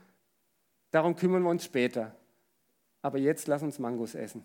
darum 0.90 1.14
kümmern 1.14 1.42
wir 1.42 1.50
uns 1.50 1.62
später. 1.62 2.16
Aber 3.02 3.18
jetzt 3.18 3.46
lass 3.46 3.62
uns 3.62 3.78
Mangos 3.78 4.14
essen. 4.14 4.42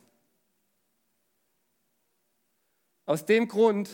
Aus 3.05 3.25
dem 3.25 3.47
Grund, 3.47 3.89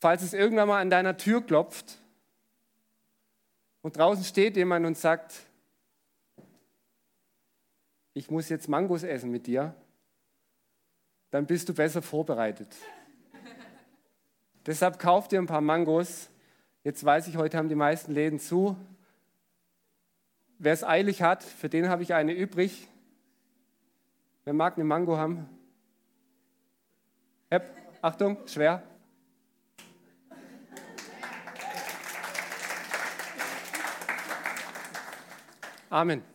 falls 0.00 0.22
es 0.22 0.32
irgendwann 0.32 0.66
mal 0.66 0.80
an 0.80 0.90
deiner 0.90 1.16
Tür 1.16 1.40
klopft 1.40 1.96
und 3.82 3.96
draußen 3.96 4.24
steht 4.24 4.56
jemand 4.56 4.84
und 4.84 4.98
sagt, 4.98 5.46
ich 8.14 8.32
muss 8.32 8.48
jetzt 8.48 8.68
Mangos 8.68 9.04
essen 9.04 9.30
mit 9.30 9.46
dir, 9.46 9.76
dann 11.30 11.46
bist 11.46 11.68
du 11.68 11.74
besser 11.74 12.02
vorbereitet. 12.02 12.74
Deshalb 14.66 14.98
kauf 14.98 15.28
dir 15.28 15.40
ein 15.40 15.46
paar 15.46 15.60
Mangos. 15.60 16.28
Jetzt 16.84 17.04
weiß 17.04 17.26
ich, 17.28 17.36
heute 17.36 17.58
haben 17.58 17.68
die 17.68 17.74
meisten 17.74 18.12
Läden 18.12 18.38
zu. 18.38 18.76
Wer 20.58 20.72
es 20.72 20.84
eilig 20.84 21.22
hat, 21.22 21.42
für 21.42 21.68
den 21.68 21.88
habe 21.88 22.02
ich 22.02 22.14
eine 22.14 22.32
übrig. 22.32 22.86
Wer 24.44 24.52
mag 24.52 24.74
eine 24.74 24.84
Mango 24.84 25.16
haben? 25.16 25.48
Hepp, 27.50 27.70
Achtung, 28.00 28.36
schwer. 28.46 28.82
Amen. 35.90 36.31